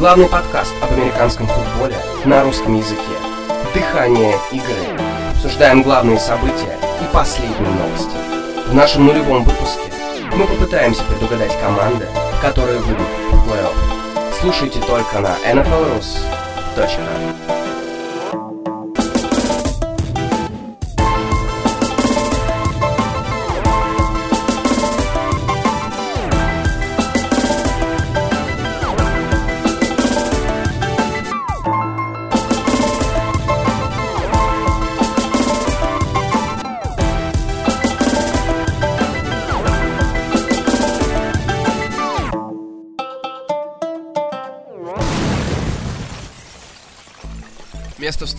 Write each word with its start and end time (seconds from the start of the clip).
Главный 0.00 0.28
подкаст 0.30 0.72
об 0.82 0.92
американском 0.94 1.46
футболе 1.46 1.94
на 2.24 2.42
русском 2.42 2.74
языке. 2.74 3.02
Дыхание 3.74 4.34
игры. 4.50 4.98
Обсуждаем 5.34 5.82
главные 5.82 6.18
события 6.18 6.78
и 7.02 7.14
последние 7.14 7.68
новости. 7.68 8.16
В 8.66 8.74
нашем 8.74 9.04
нулевом 9.04 9.44
выпуске 9.44 9.92
мы 10.34 10.46
попытаемся 10.46 11.02
предугадать 11.04 11.54
команды, 11.60 12.06
которые 12.40 12.78
выйдут 12.78 13.06
в 13.30 13.46
плей-офф. 13.46 13.74
Слушайте 14.40 14.80
только 14.80 15.18
на 15.18 15.36
nflrus.ru 15.44 17.59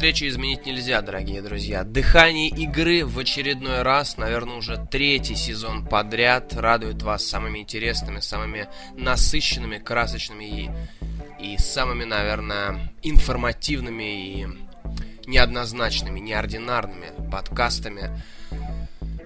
встречи 0.01 0.27
изменить 0.27 0.65
нельзя, 0.65 0.99
дорогие 1.03 1.43
друзья. 1.43 1.83
Дыхание 1.83 2.47
игры 2.49 3.05
в 3.05 3.19
очередной 3.19 3.83
раз, 3.83 4.17
наверное, 4.17 4.55
уже 4.55 4.83
третий 4.89 5.35
сезон 5.35 5.85
подряд 5.85 6.55
радует 6.55 7.03
вас 7.03 7.23
самыми 7.23 7.59
интересными, 7.59 8.19
самыми 8.19 8.67
насыщенными, 8.97 9.77
красочными 9.77 10.71
и, 11.39 11.53
и 11.53 11.57
самыми, 11.59 12.03
наверное, 12.03 12.91
информативными 13.03 14.39
и 14.41 14.47
неоднозначными, 15.27 16.19
неординарными 16.19 17.29
подкастами. 17.29 18.23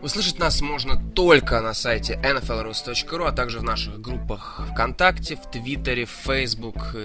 Услышать 0.01 0.39
нас 0.39 0.59
можно 0.59 1.01
только 1.13 1.61
на 1.61 1.73
сайте 1.73 2.19
nflrus.ru, 2.21 3.25
а 3.25 3.31
также 3.31 3.59
в 3.59 3.63
наших 3.63 4.01
группах 4.01 4.61
ВКонтакте, 4.73 5.37
в 5.37 5.49
Твиттере, 5.49 6.03
в 6.03 6.11
Facebook, 6.11 6.97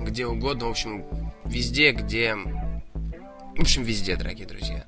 где 0.00 0.26
угодно, 0.26 0.68
в 0.68 0.70
общем, 0.70 1.04
везде, 1.44 1.92
где 1.92 2.34
в 3.58 3.62
общем, 3.62 3.82
везде, 3.82 4.14
дорогие 4.14 4.46
друзья. 4.46 4.84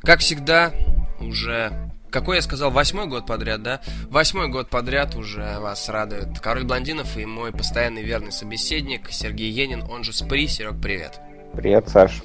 Как 0.00 0.20
всегда, 0.20 0.72
уже 1.20 1.70
какой 2.10 2.36
я 2.36 2.42
сказал, 2.42 2.70
восьмой 2.70 3.06
год 3.06 3.26
подряд, 3.26 3.62
да? 3.62 3.82
Восьмой 4.08 4.48
год 4.48 4.68
подряд 4.68 5.14
уже 5.14 5.58
вас 5.60 5.88
радует 5.88 6.40
Король 6.40 6.64
Блондинов 6.64 7.16
и 7.16 7.26
мой 7.26 7.52
постоянный 7.52 8.02
верный 8.02 8.32
собеседник 8.32 9.10
Сергей 9.10 9.50
Енин, 9.50 9.84
он 9.88 10.02
же 10.02 10.12
Спри. 10.12 10.48
Серег, 10.48 10.80
привет. 10.82 11.20
Привет, 11.52 11.88
Саш. 11.88 12.22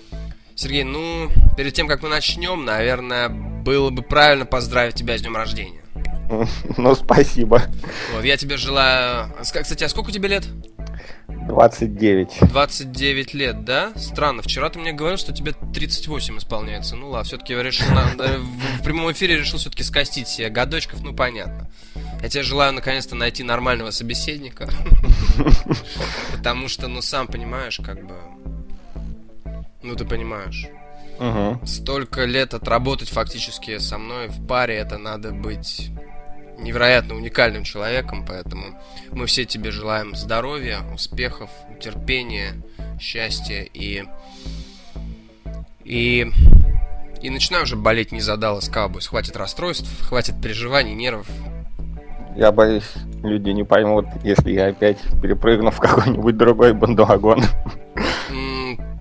Сергей, 0.55 0.83
ну, 0.83 1.29
перед 1.57 1.73
тем, 1.73 1.87
как 1.87 2.01
мы 2.01 2.09
начнем, 2.09 2.63
наверное, 2.63 3.27
было 3.27 3.89
бы 3.89 4.01
правильно 4.01 4.45
поздравить 4.45 4.95
тебя 4.95 5.17
с 5.17 5.21
днем 5.21 5.35
рождения. 5.35 5.81
Ну, 6.77 6.95
спасибо. 6.95 7.61
Вот, 8.13 8.23
я 8.23 8.37
тебе 8.37 8.57
желаю... 8.57 9.31
Кстати, 9.41 9.83
а 9.83 9.89
сколько 9.89 10.11
тебе 10.11 10.29
лет? 10.29 10.47
29. 11.28 12.38
29 12.42 13.34
лет, 13.34 13.66
да? 13.66 13.92
Странно. 13.95 14.42
Вчера 14.42 14.70
ты 14.70 14.80
мне 14.80 14.94
говорил, 14.94 15.17
что 15.17 15.34
тебе 15.34 15.53
38 15.73 16.38
исполняется. 16.38 16.95
Ну 16.95 17.09
ладно, 17.09 17.25
все-таки 17.25 17.53
решил 17.53 17.88
на, 17.94 18.06
в 18.80 18.84
прямом 18.84 19.11
эфире 19.11 19.38
решил 19.38 19.59
все-таки 19.59 19.83
скостить 19.83 20.28
себе 20.28 20.50
годочков, 20.50 21.02
ну 21.02 21.14
понятно. 21.14 21.70
Я 22.22 22.30
тебе 22.30 22.44
желаю 22.44 22.73
наконец-то 22.73 23.16
найти 23.16 23.44
нормального 23.44 23.92
собеседника. 23.92 24.67
Потому 26.36 26.67
что, 26.67 26.88
ну 26.88 27.02
сам 27.02 27.28
понимаешь, 27.28 27.80
как 27.83 28.06
бы. 28.06 28.16
Ну 29.83 29.95
ты 29.95 30.06
понимаешь. 30.06 30.67
Столько 31.66 32.26
лет 32.26 32.53
отработать 32.53 33.09
фактически 33.09 33.78
со 33.78 33.98
мной 33.98 34.28
в 34.28 34.45
паре, 34.45 34.76
это 34.76 34.98
надо 34.98 35.32
быть 35.32 35.92
невероятно 36.58 37.16
уникальным 37.16 37.64
человеком, 37.64 38.26
поэтому 38.27 38.80
мы 39.11 39.26
все 39.26 39.45
тебе 39.45 39.71
желаем 39.71 40.16
здоровья, 40.16 40.80
успехов, 40.93 41.49
терпения, 41.80 42.61
счастья 42.99 43.67
и... 43.73 44.04
И... 45.83 46.32
И 47.21 47.30
начинаю 47.30 47.64
уже 47.64 47.76
болеть 47.76 48.11
не 48.11 48.21
задало 48.21 48.60
с 48.60 48.70
Cowboys. 48.70 49.08
Хватит 49.08 49.36
расстройств, 49.36 49.89
хватит 50.08 50.39
переживаний, 50.42 50.94
нервов. 50.94 51.27
Я 52.36 52.52
боюсь, 52.52 52.92
люди 53.23 53.49
не 53.49 53.64
поймут, 53.64 54.05
если 54.23 54.52
я 54.52 54.67
опять 54.67 54.98
перепрыгну 55.21 55.71
в 55.71 55.80
какой-нибудь 55.80 56.38
другой 56.38 56.73
бандвагон. 56.73 57.44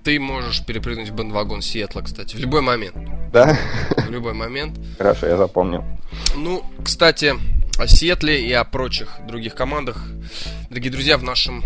Ты 0.03 0.19
можешь 0.19 0.65
перепрыгнуть 0.65 1.09
в 1.09 1.15
бандвагон 1.15 1.61
Сиэтла, 1.61 2.01
кстати, 2.01 2.35
в 2.35 2.39
любой 2.39 2.61
момент. 2.61 2.95
Да? 3.33 3.57
В 4.07 4.11
любой 4.11 4.33
момент. 4.33 4.77
Хорошо, 4.97 5.27
я 5.27 5.37
запомнил. 5.37 5.83
Ну, 6.35 6.63
кстати, 6.83 7.33
о 7.77 7.87
Сиэтле 7.87 8.45
и 8.45 8.51
о 8.53 8.63
прочих 8.63 9.17
других 9.27 9.55
командах. 9.55 10.01
Дорогие 10.69 10.91
друзья, 10.91 11.17
в 11.17 11.23
нашем 11.23 11.63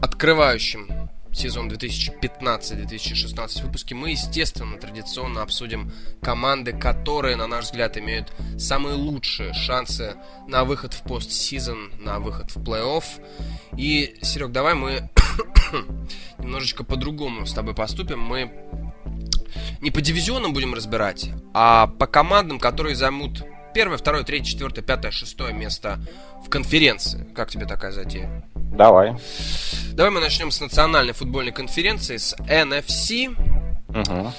открывающем 0.00 0.88
сезон 1.32 1.68
2015-2016 1.70 3.62
выпуске 3.62 3.94
мы, 3.94 4.10
естественно, 4.10 4.76
традиционно 4.76 5.42
обсудим 5.42 5.90
команды, 6.22 6.72
которые, 6.72 7.36
на 7.36 7.46
наш 7.46 7.66
взгляд, 7.66 7.96
имеют 7.96 8.32
самые 8.58 8.94
лучшие 8.94 9.52
шансы 9.54 10.14
на 10.46 10.64
выход 10.64 10.94
в 10.94 11.02
постсезон, 11.02 11.92
на 11.98 12.18
выход 12.20 12.50
в 12.50 12.58
плей-офф. 12.58 13.04
И, 13.76 14.16
Серег, 14.22 14.52
давай 14.52 14.74
мы 14.74 15.08
немножечко 16.38 16.84
по-другому 16.84 17.46
с 17.46 17.52
тобой 17.52 17.74
поступим. 17.74 18.20
Мы 18.20 18.52
не 19.80 19.90
по 19.90 20.00
дивизионам 20.00 20.52
будем 20.52 20.74
разбирать, 20.74 21.30
а 21.54 21.86
по 21.86 22.06
командам, 22.06 22.58
которые 22.58 22.94
займут 22.94 23.44
первое, 23.74 23.96
второе, 23.96 24.22
третье, 24.22 24.52
четвертое, 24.52 24.82
пятое, 24.82 25.10
шестое 25.10 25.52
место 25.52 25.98
в 26.44 26.48
конференции. 26.48 27.26
Как 27.34 27.50
тебе 27.50 27.66
такая 27.66 27.92
затея? 27.92 28.44
Давай. 28.54 29.16
Давай 29.92 30.10
мы 30.10 30.20
начнем 30.20 30.50
с 30.50 30.60
национальной 30.60 31.12
футбольной 31.12 31.52
конференции, 31.52 32.16
с 32.16 32.34
NFC. 32.38 33.34
Угу. 33.88 34.32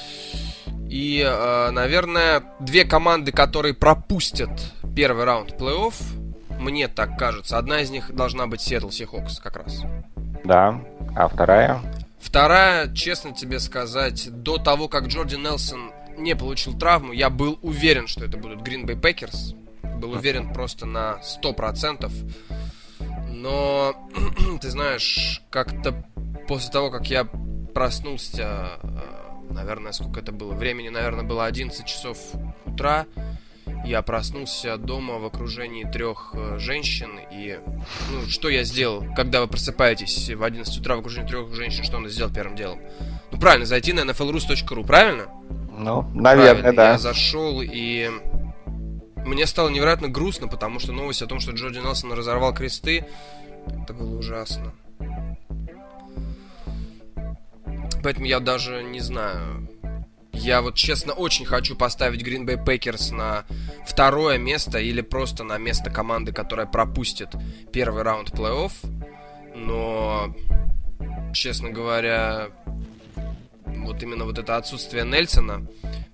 И, 0.90 1.24
э, 1.26 1.72
наверное, 1.72 2.44
две 2.60 2.86
команды, 2.86 3.32
которые 3.32 3.74
пропустят 3.74 4.50
первый 4.96 5.26
раунд 5.26 5.54
плей-офф, 5.54 5.94
мне 6.60 6.88
так 6.88 7.18
кажется. 7.18 7.58
Одна 7.58 7.82
из 7.82 7.90
них 7.90 8.14
должна 8.14 8.48
быть 8.48 8.62
Seattle 8.62 8.90
Seahawks 8.90 9.42
как 9.42 9.58
раз. 9.58 9.82
Да. 10.44 10.80
А 11.16 11.28
вторая? 11.28 11.82
Вторая, 12.24 12.92
честно 12.96 13.34
тебе 13.34 13.60
сказать, 13.60 14.30
до 14.32 14.58
того, 14.58 14.88
как 14.88 15.08
Джорди 15.08 15.36
Нелсон 15.36 15.92
не 16.18 16.36
получил 16.38 16.76
травму, 16.76 17.12
я 17.12 17.30
был 17.30 17.60
уверен, 17.62 18.08
что 18.08 18.24
это 18.24 18.38
будут 18.38 18.62
Green 18.62 18.86
Bay 18.86 19.00
Packers. 19.00 19.54
Был 20.00 20.14
уверен 20.14 20.54
просто 20.54 20.86
на 20.86 21.20
100%. 21.44 22.10
Но, 23.30 24.10
ты 24.62 24.70
знаешь, 24.70 25.44
как-то 25.50 26.06
после 26.48 26.72
того, 26.72 26.90
как 26.92 27.08
я 27.10 27.26
проснулся, 27.26 28.80
э, 28.82 29.54
наверное, 29.54 29.92
сколько 29.92 30.22
это 30.22 30.32
было? 30.32 30.54
Времени, 30.54 30.88
наверное, 30.88 31.26
было 31.26 31.46
11 31.46 31.86
часов 31.86 32.18
утра. 32.66 33.06
Я 33.84 34.02
проснулся 34.02 34.78
дома 34.78 35.20
в 35.20 35.26
окружении 35.26 35.84
трех 35.84 36.32
э, 36.34 36.58
женщин. 36.58 37.20
И, 37.32 37.60
ну, 38.12 38.28
что 38.30 38.50
я 38.50 38.64
сделал, 38.64 39.06
когда 39.16 39.42
вы 39.42 39.48
просыпаетесь 39.48 40.30
в 40.30 40.44
11 40.44 40.80
утра 40.80 40.96
в 40.96 41.00
окружении 41.00 41.28
трех 41.28 41.54
женщин, 41.54 41.84
что 41.84 41.98
он 41.98 42.08
сделал 42.08 42.32
первым 42.32 42.56
делом? 42.56 42.80
Ну, 43.32 43.40
правильно, 43.40 43.66
зайти 43.66 43.92
на 43.92 44.02
nflrus.ru, 44.02 44.86
правильно? 44.86 45.26
Ну, 45.78 46.04
наверное, 46.14 46.62
правильно, 46.62 46.74
да. 46.74 46.92
Я 46.92 46.98
зашел 46.98 47.62
и 47.62 48.10
мне 49.26 49.46
стало 49.48 49.70
невероятно 49.70 50.10
грустно, 50.10 50.48
потому 50.48 50.80
что 50.80 50.92
новость 50.92 51.22
о 51.22 51.28
том, 51.28 51.40
что 51.40 51.52
Джорди 51.52 51.80
Нелсон 51.80 52.14
разорвал 52.14 52.54
кресты, 52.54 53.06
это 53.66 53.94
было 53.94 54.18
ужасно. 54.18 54.74
Поэтому 58.04 58.26
я 58.26 58.40
даже 58.40 58.84
не 58.84 59.00
знаю. 59.00 59.70
Я 60.34 60.62
вот 60.62 60.76
честно 60.76 61.14
очень 61.14 61.46
хочу 61.46 61.76
поставить 61.76 62.22
Green 62.22 62.46
Bay 62.46 62.62
Packers 62.64 63.14
на 63.14 63.46
второе 63.86 64.38
место 64.38 64.80
или 64.80 65.02
просто 65.02 65.44
на 65.44 65.58
место 65.58 65.90
команды, 65.90 66.34
которая 66.34 66.66
пропустит 66.66 67.30
первый 67.72 68.04
раунд 68.04 68.32
плей-офф. 68.32 68.72
Но, 69.56 70.34
честно 71.34 71.70
говоря, 71.70 72.48
вот 73.66 74.02
именно 74.02 74.26
вот 74.26 74.40
это 74.40 74.58
отсутствие 74.58 75.06
Нельсона, 75.06 75.68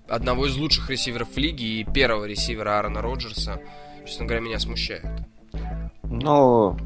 одного 0.08 0.46
из 0.46 0.56
лучших 0.56 0.90
ресиверов 0.90 1.36
лиги 1.36 1.80
и 1.80 1.84
первого 1.84 2.26
ресивера 2.26 2.76
Аарона 2.76 3.00
Роджерса, 3.00 3.60
честно 4.04 4.26
говоря, 4.26 4.44
меня 4.44 4.58
смущает. 4.58 5.06
Ну, 6.02 6.76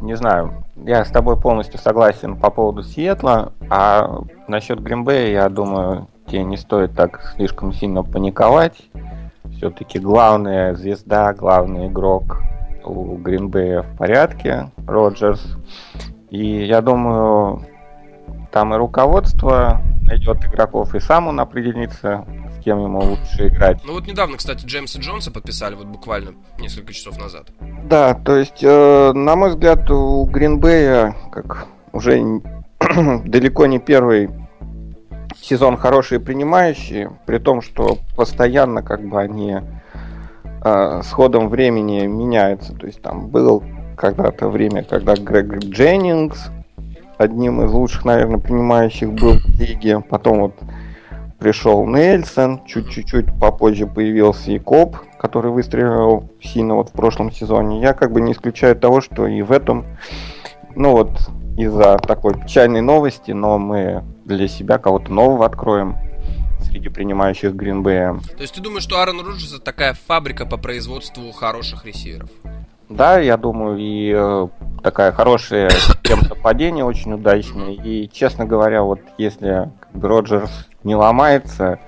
не 0.00 0.16
знаю. 0.16 0.64
Я 0.76 1.04
с 1.04 1.10
тобой 1.10 1.40
полностью 1.40 1.80
согласен 1.80 2.36
по 2.36 2.50
поводу 2.50 2.82
Сиэтла, 2.82 3.52
а 3.70 4.22
насчет 4.48 4.80
Гринбея, 4.80 5.32
я 5.32 5.48
думаю, 5.48 6.08
тебе 6.26 6.44
не 6.44 6.56
стоит 6.56 6.94
так 6.94 7.34
слишком 7.36 7.72
сильно 7.72 8.02
паниковать. 8.02 8.76
Все-таки 9.56 9.98
главная 9.98 10.74
звезда, 10.74 11.32
главный 11.32 11.88
игрок 11.88 12.42
у 12.84 13.16
Гринбея 13.16 13.82
в 13.82 13.96
порядке, 13.96 14.70
Роджерс. 14.86 15.56
И 16.30 16.64
я 16.64 16.80
думаю, 16.80 17.64
там 18.50 18.74
и 18.74 18.76
руководство 18.76 19.80
найдет 20.02 20.44
игроков, 20.44 20.94
и 20.94 21.00
сам 21.00 21.28
он 21.28 21.40
определится, 21.40 22.26
с 22.56 22.62
кем 22.62 22.82
ему 22.82 23.00
лучше 23.00 23.48
играть. 23.48 23.80
Ну 23.84 23.94
вот 23.94 24.06
недавно, 24.06 24.36
кстати, 24.36 24.66
Джеймса 24.66 25.00
Джонса 25.00 25.30
подписали, 25.30 25.74
вот 25.74 25.86
буквально 25.86 26.32
несколько 26.58 26.92
часов 26.92 27.18
назад. 27.18 27.48
Да, 27.84 28.14
то 28.14 28.36
есть, 28.36 28.62
э, 28.62 29.12
на 29.12 29.36
мой 29.36 29.50
взгляд, 29.50 29.90
у 29.90 30.24
Гринбея, 30.26 31.16
как 31.32 31.66
уже 31.92 32.20
далеко 33.24 33.66
не 33.66 33.78
первый 33.78 34.30
сезон 35.44 35.76
хорошие 35.76 36.20
принимающие, 36.20 37.10
при 37.26 37.38
том, 37.38 37.60
что 37.60 37.98
постоянно 38.16 38.82
как 38.82 39.02
бы 39.02 39.20
они 39.20 39.58
э, 40.64 41.00
с 41.02 41.10
ходом 41.12 41.48
времени 41.48 42.06
меняются. 42.06 42.74
То 42.74 42.86
есть 42.86 43.02
там 43.02 43.28
был 43.28 43.62
когда-то 43.96 44.48
время, 44.48 44.82
когда 44.84 45.14
Грег 45.14 45.58
Дженнингс 45.58 46.50
одним 47.18 47.62
из 47.62 47.72
лучших, 47.72 48.04
наверное, 48.04 48.38
принимающих 48.38 49.12
был 49.12 49.34
в 49.34 49.60
лиге. 49.60 50.00
Потом 50.00 50.40
вот 50.40 50.54
пришел 51.38 51.86
Нельсон, 51.86 52.64
чуть-чуть 52.64 53.38
попозже 53.38 53.86
появился 53.86 54.50
и 54.50 54.58
Коп, 54.58 54.96
который 55.18 55.50
выстрелил 55.50 56.30
сильно 56.42 56.76
вот 56.76 56.88
в 56.88 56.92
прошлом 56.92 57.30
сезоне. 57.30 57.82
Я 57.82 57.92
как 57.92 58.12
бы 58.12 58.22
не 58.22 58.32
исключаю 58.32 58.76
того, 58.76 59.02
что 59.02 59.26
и 59.26 59.42
в 59.42 59.52
этом, 59.52 59.84
ну 60.74 60.92
вот 60.92 61.10
из-за 61.58 61.98
такой 61.98 62.34
печальной 62.34 62.80
новости, 62.80 63.32
но 63.32 63.58
мы 63.58 64.02
для 64.24 64.48
себя 64.48 64.78
кого-то 64.78 65.12
нового 65.12 65.46
откроем 65.46 65.96
среди 66.60 66.88
принимающих 66.88 67.54
Гринбея. 67.54 68.18
То 68.36 68.42
есть 68.42 68.54
ты 68.54 68.60
думаешь, 68.60 68.82
что 68.82 68.98
Аарон 68.98 69.20
Роджерс 69.20 69.54
это 69.54 69.64
такая 69.64 69.94
фабрика 69.94 70.46
по 70.46 70.56
производству 70.56 71.30
хороших 71.32 71.84
ресиверов? 71.84 72.30
Да, 72.88 73.18
я 73.18 73.36
думаю, 73.36 73.78
и 73.78 74.12
э, 74.14 74.48
такая 74.82 75.12
хорошая 75.12 75.70
система 76.02 76.34
падения 76.42 76.84
очень 76.84 77.14
удачная. 77.14 77.72
И, 77.72 78.08
честно 78.12 78.44
говоря, 78.44 78.82
вот 78.82 79.00
если 79.18 79.70
как 79.80 79.92
бы, 79.92 80.08
Роджерс 80.08 80.68
не 80.82 80.94
ломается, 80.94 81.78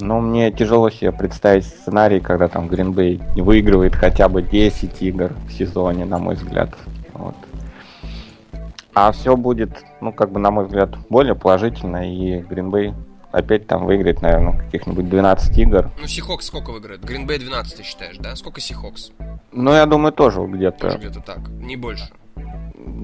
но 0.00 0.20
мне 0.20 0.50
тяжело 0.50 0.90
себе 0.90 1.12
представить 1.12 1.64
сценарий, 1.64 2.20
когда 2.20 2.48
там 2.48 2.68
Гринбей 2.68 3.20
не 3.34 3.42
выигрывает 3.42 3.94
хотя 3.94 4.28
бы 4.28 4.42
10 4.42 5.00
игр 5.02 5.32
в 5.48 5.52
сезоне, 5.52 6.04
на 6.04 6.18
мой 6.18 6.34
взгляд. 6.34 6.70
А 8.96 9.12
все 9.12 9.36
будет, 9.36 9.84
ну, 10.00 10.10
как 10.10 10.32
бы, 10.32 10.40
на 10.40 10.50
мой 10.50 10.64
взгляд, 10.64 10.96
более 11.10 11.34
положительно, 11.34 12.10
и 12.10 12.40
Гринбей 12.40 12.94
опять 13.30 13.66
там 13.66 13.84
выиграет, 13.84 14.22
наверное, 14.22 14.58
каких-нибудь 14.58 15.10
12 15.10 15.58
игр. 15.58 15.90
Ну, 16.00 16.06
Сихокс 16.06 16.46
сколько 16.46 16.70
выиграет? 16.70 17.04
Гринбей 17.04 17.38
12, 17.38 17.76
ты 17.76 17.82
считаешь, 17.82 18.16
да? 18.16 18.34
Сколько 18.36 18.62
Сихокс? 18.62 19.12
Ну, 19.52 19.70
я 19.74 19.84
думаю, 19.84 20.12
тоже 20.12 20.40
где-то. 20.46 20.78
Тоже 20.78 20.96
где-то 20.96 21.20
так, 21.20 21.40
не 21.60 21.76
больше. 21.76 22.08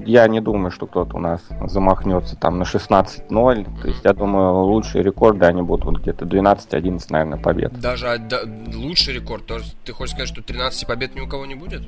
Я 0.03 0.27
не 0.27 0.41
думаю, 0.41 0.71
что 0.71 0.87
кто-то 0.87 1.17
у 1.17 1.19
нас 1.19 1.41
замахнется 1.67 2.35
там 2.37 2.57
на 2.57 2.63
16-0. 2.63 3.29
Mm-hmm. 3.29 3.81
То 3.83 3.87
есть, 3.87 4.03
я 4.03 4.13
думаю, 4.13 4.63
лучшие 4.63 5.03
рекорды, 5.03 5.45
они 5.45 5.61
будут 5.61 5.85
вот 5.85 5.99
где-то 5.99 6.25
12-11, 6.25 7.05
наверное, 7.09 7.37
побед. 7.37 7.79
Даже 7.79 8.17
да, 8.17 8.39
лучший 8.73 9.13
рекорд? 9.13 9.45
То 9.45 9.59
есть, 9.59 9.77
ты 9.85 9.93
хочешь 9.93 10.15
сказать, 10.15 10.29
что 10.29 10.41
13 10.41 10.87
побед 10.87 11.13
ни 11.13 11.21
у 11.21 11.27
кого 11.27 11.45
не 11.45 11.53
будет? 11.53 11.83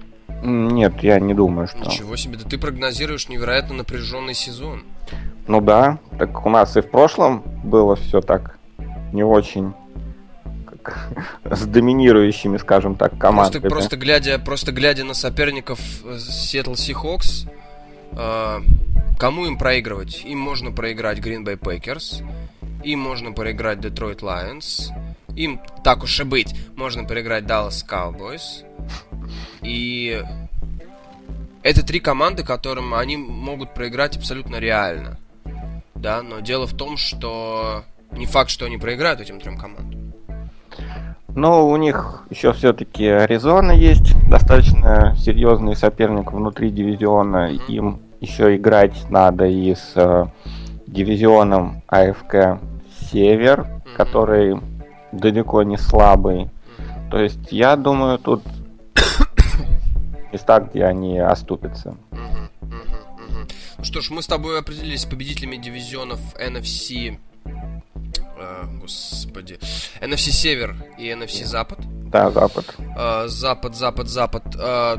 Нет, 0.45 1.01
я 1.01 1.19
не 1.19 1.33
думаю, 1.33 1.68
что... 1.68 1.80
Ничего 1.80 2.15
себе, 2.15 2.38
да 2.38 2.47
ты 2.47 2.57
прогнозируешь 2.57 3.27
невероятно 3.30 3.75
напряженный 3.75 4.33
сезон. 4.33 4.83
Ну 5.47 5.62
да, 5.62 6.00
так 6.18 6.45
у 6.45 6.50
нас 6.50 6.77
и 6.77 6.81
в 6.81 6.89
прошлом 6.89 7.44
было 7.63 7.95
все 7.95 8.21
так 8.21 8.57
не 9.12 9.24
очень 9.24 9.74
как, 10.86 11.09
с 11.44 11.65
доминирующими, 11.65 12.57
скажем 12.57 12.95
так, 12.95 13.18
командами. 13.18 13.62
Просто, 13.62 13.69
просто, 13.69 13.97
глядя, 13.97 14.39
просто 14.39 14.71
глядя 14.71 15.03
на 15.03 15.13
соперников 15.13 15.80
Seattle 16.03 16.75
Seahawks, 16.75 17.50
э, 18.12 18.59
кому 19.18 19.45
им 19.45 19.57
проигрывать? 19.57 20.24
Им 20.25 20.39
можно 20.39 20.71
проиграть 20.71 21.19
Green 21.19 21.44
Bay 21.44 21.57
Packers, 21.59 22.24
им 22.83 23.00
можно 23.00 23.31
проиграть 23.31 23.80
Detroit 23.80 24.19
Lions, 24.19 24.91
им, 25.36 25.59
так 25.83 26.03
уж 26.03 26.19
и 26.19 26.24
быть, 26.24 26.56
можно 26.75 27.03
проиграть 27.03 27.44
Dallas 27.45 27.83
Cowboys. 27.88 28.63
И 29.62 30.22
это 31.63 31.86
три 31.86 32.00
команды, 32.00 32.44
которым 32.44 32.94
они 32.94 33.18
могут 33.18 33.74
проиграть 33.74 34.18
абсолютно 34.18 34.57
реально. 34.57 35.18
Да, 35.95 36.22
но 36.22 36.39
дело 36.39 36.68
в 36.68 36.74
том, 36.74 36.98
что 36.98 37.83
не 38.12 38.25
факт, 38.25 38.50
что 38.50 38.66
они 38.66 38.77
проиграют 38.77 39.19
этим 39.19 39.39
трем 39.39 39.57
командам. 39.57 40.13
Но 41.36 41.68
у 41.68 41.75
них 41.75 42.24
еще 42.30 42.54
все-таки 42.54 43.07
Аризона 43.07 43.72
есть, 43.72 44.16
достаточно 44.30 45.16
серьезный 45.18 45.75
соперник 45.75 46.31
внутри 46.31 46.69
дивизиона. 46.69 47.51
Mm-hmm. 47.51 47.68
Им 47.68 48.00
еще 48.22 48.56
играть 48.56 49.10
надо 49.10 49.45
и 49.45 49.75
с 49.75 49.92
э, 49.95 50.27
дивизионом 50.88 51.81
АФК 51.88 52.60
Север, 53.12 53.62
mm-hmm. 53.62 53.95
который 53.98 54.62
далеко 55.12 55.63
не 55.63 55.77
слабый. 55.77 56.50
То 57.12 57.19
есть 57.19 57.51
я 57.51 57.75
думаю, 57.75 58.18
тут 58.18 58.42
места, 60.35 60.59
где 60.59 60.83
они 60.85 61.19
оступятся. 61.19 61.95
Ну 63.77 63.83
что 63.83 64.01
ж, 64.01 64.09
мы 64.09 64.21
с 64.21 64.27
тобой 64.27 64.59
определились 64.59 65.05
победителями 65.05 65.57
дивизионов 65.57 66.19
NFC 66.35 67.17
э, 67.45 68.65
господи, 68.81 69.59
NFC 70.01 70.31
Север 70.31 70.75
и 70.97 71.09
NFC 71.09 71.45
Запад. 71.45 71.79
Да, 72.09 72.31
Запад. 72.31 72.75
Э, 72.97 73.27
запад, 73.27 73.75
Запад, 73.75 74.07
Запад. 74.07 74.43
Э, 74.57 74.97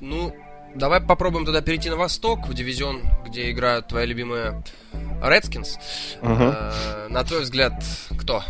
ну, 0.00 0.34
давай 0.74 1.00
попробуем 1.00 1.44
тогда 1.44 1.60
перейти 1.60 1.90
на 1.90 1.96
Восток, 1.96 2.46
в 2.46 2.54
дивизион, 2.54 3.02
где 3.26 3.50
играют 3.50 3.88
твои 3.88 4.06
любимые 4.06 4.62
Redskins. 5.22 5.78
Угу. 6.22 6.32
Э, 6.32 7.06
на 7.08 7.24
твой 7.24 7.42
взгляд, 7.42 7.84
кто? 8.18 8.42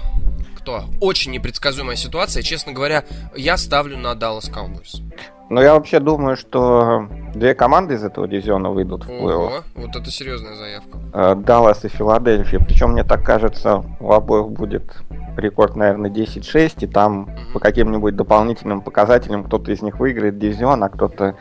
Кто? 0.58 0.84
Очень 1.00 1.32
непредсказуемая 1.32 1.96
ситуация. 1.96 2.42
Честно 2.42 2.72
говоря, 2.72 3.04
я 3.34 3.56
ставлю 3.56 3.96
на 3.96 4.12
Dallas 4.12 4.50
Cowboys. 4.50 5.02
Ну, 5.50 5.60
я 5.60 5.74
вообще 5.74 5.98
думаю, 5.98 6.36
что 6.36 7.08
две 7.34 7.56
команды 7.56 7.94
из 7.94 8.04
этого 8.04 8.28
дивизиона 8.28 8.70
выйдут 8.70 9.04
в 9.04 9.08
плей-офф. 9.10 9.64
Вот 9.74 9.96
это 9.96 10.08
серьезная 10.08 10.54
заявка. 10.54 10.98
Э, 11.12 11.34
Даллас 11.34 11.84
и 11.84 11.88
Филадельфия. 11.88 12.60
Причем, 12.60 12.92
мне 12.92 13.02
так 13.02 13.24
кажется, 13.24 13.84
у 13.98 14.12
обоих 14.12 14.48
будет 14.50 14.84
рекорд, 15.36 15.74
наверное, 15.74 16.08
10-6, 16.08 16.84
и 16.84 16.86
там 16.86 17.22
угу. 17.22 17.30
по 17.54 17.58
каким-нибудь 17.58 18.14
дополнительным 18.14 18.80
показателям 18.80 19.42
кто-то 19.42 19.72
из 19.72 19.82
них 19.82 19.98
выиграет 19.98 20.38
дивизион, 20.38 20.84
а 20.84 20.88
кто-то 20.88 21.36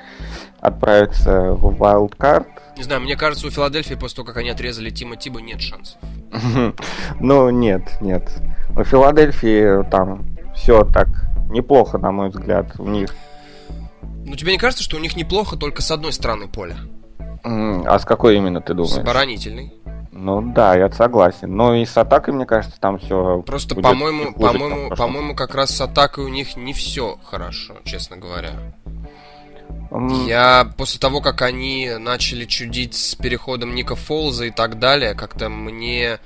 отправится 0.60 1.52
в 1.52 1.80
wildcard. 1.80 2.48
Не 2.78 2.84
знаю, 2.84 3.02
мне 3.02 3.16
кажется, 3.16 3.46
у 3.46 3.52
Филадельфии 3.52 3.94
после 3.94 4.16
того, 4.16 4.26
как 4.26 4.38
они 4.38 4.50
отрезали 4.50 4.90
Тима 4.90 5.18
Тиба, 5.18 5.40
нет 5.40 5.62
шансов. 5.62 6.00
Ну, 7.20 7.52
нет, 7.52 7.84
нет. 8.02 8.28
У 8.76 8.84
Филадельфии 8.84 9.88
там 9.92 10.26
все 10.56 10.84
так 10.84 11.10
неплохо, 11.50 12.00
на 12.00 12.12
мой 12.12 12.30
взгляд. 12.30 12.72
У 12.80 12.88
них 12.88 13.10
ну 14.26 14.36
тебе 14.36 14.54
не 14.54 14.58
кажется, 14.58 14.84
что 14.84 14.98
у 14.98 15.00
них 15.00 15.16
неплохо 15.16 15.58
только 15.58 15.82
с 15.82 15.92
одной 15.92 16.14
стороны 16.14 16.48
поля? 16.48 16.78
А 17.44 17.98
с 18.00 18.06
какой 18.06 18.38
именно 18.38 18.62
ты 18.62 18.74
думаешь? 18.74 18.94
С 18.94 18.98
оборонительной. 18.98 19.74
Ну 20.12 20.42
да, 20.42 20.76
я 20.76 20.92
согласен. 20.92 21.56
Но 21.56 21.76
и 21.76 21.86
с 21.86 21.96
атакой, 21.96 22.34
мне 22.34 22.46
кажется, 22.46 22.80
там 22.80 23.00
все. 23.00 23.42
Просто, 23.46 23.76
по-моему, 23.76 24.34
по-моему, 24.34 24.90
по-моему, 24.96 25.36
как 25.36 25.56
раз 25.56 25.70
с 25.70 25.82
атакой 25.82 26.26
у 26.26 26.30
них 26.30 26.58
не 26.58 26.74
все 26.74 27.18
хорошо, 27.24 27.76
честно 27.86 28.18
говоря. 28.18 28.52
Mm. 29.92 30.28
Я 30.28 30.72
после 30.78 31.00
того, 31.00 31.22
как 31.22 31.42
они 31.42 31.92
начали 32.00 32.46
чудить 32.46 32.96
с 32.96 33.16
переходом 33.16 33.74
Ника 33.74 33.96
Фолза 33.96 34.46
и 34.46 34.52
так 34.52 34.78
далее, 34.80 35.14
как-то 35.14 35.50
мне 35.50 36.20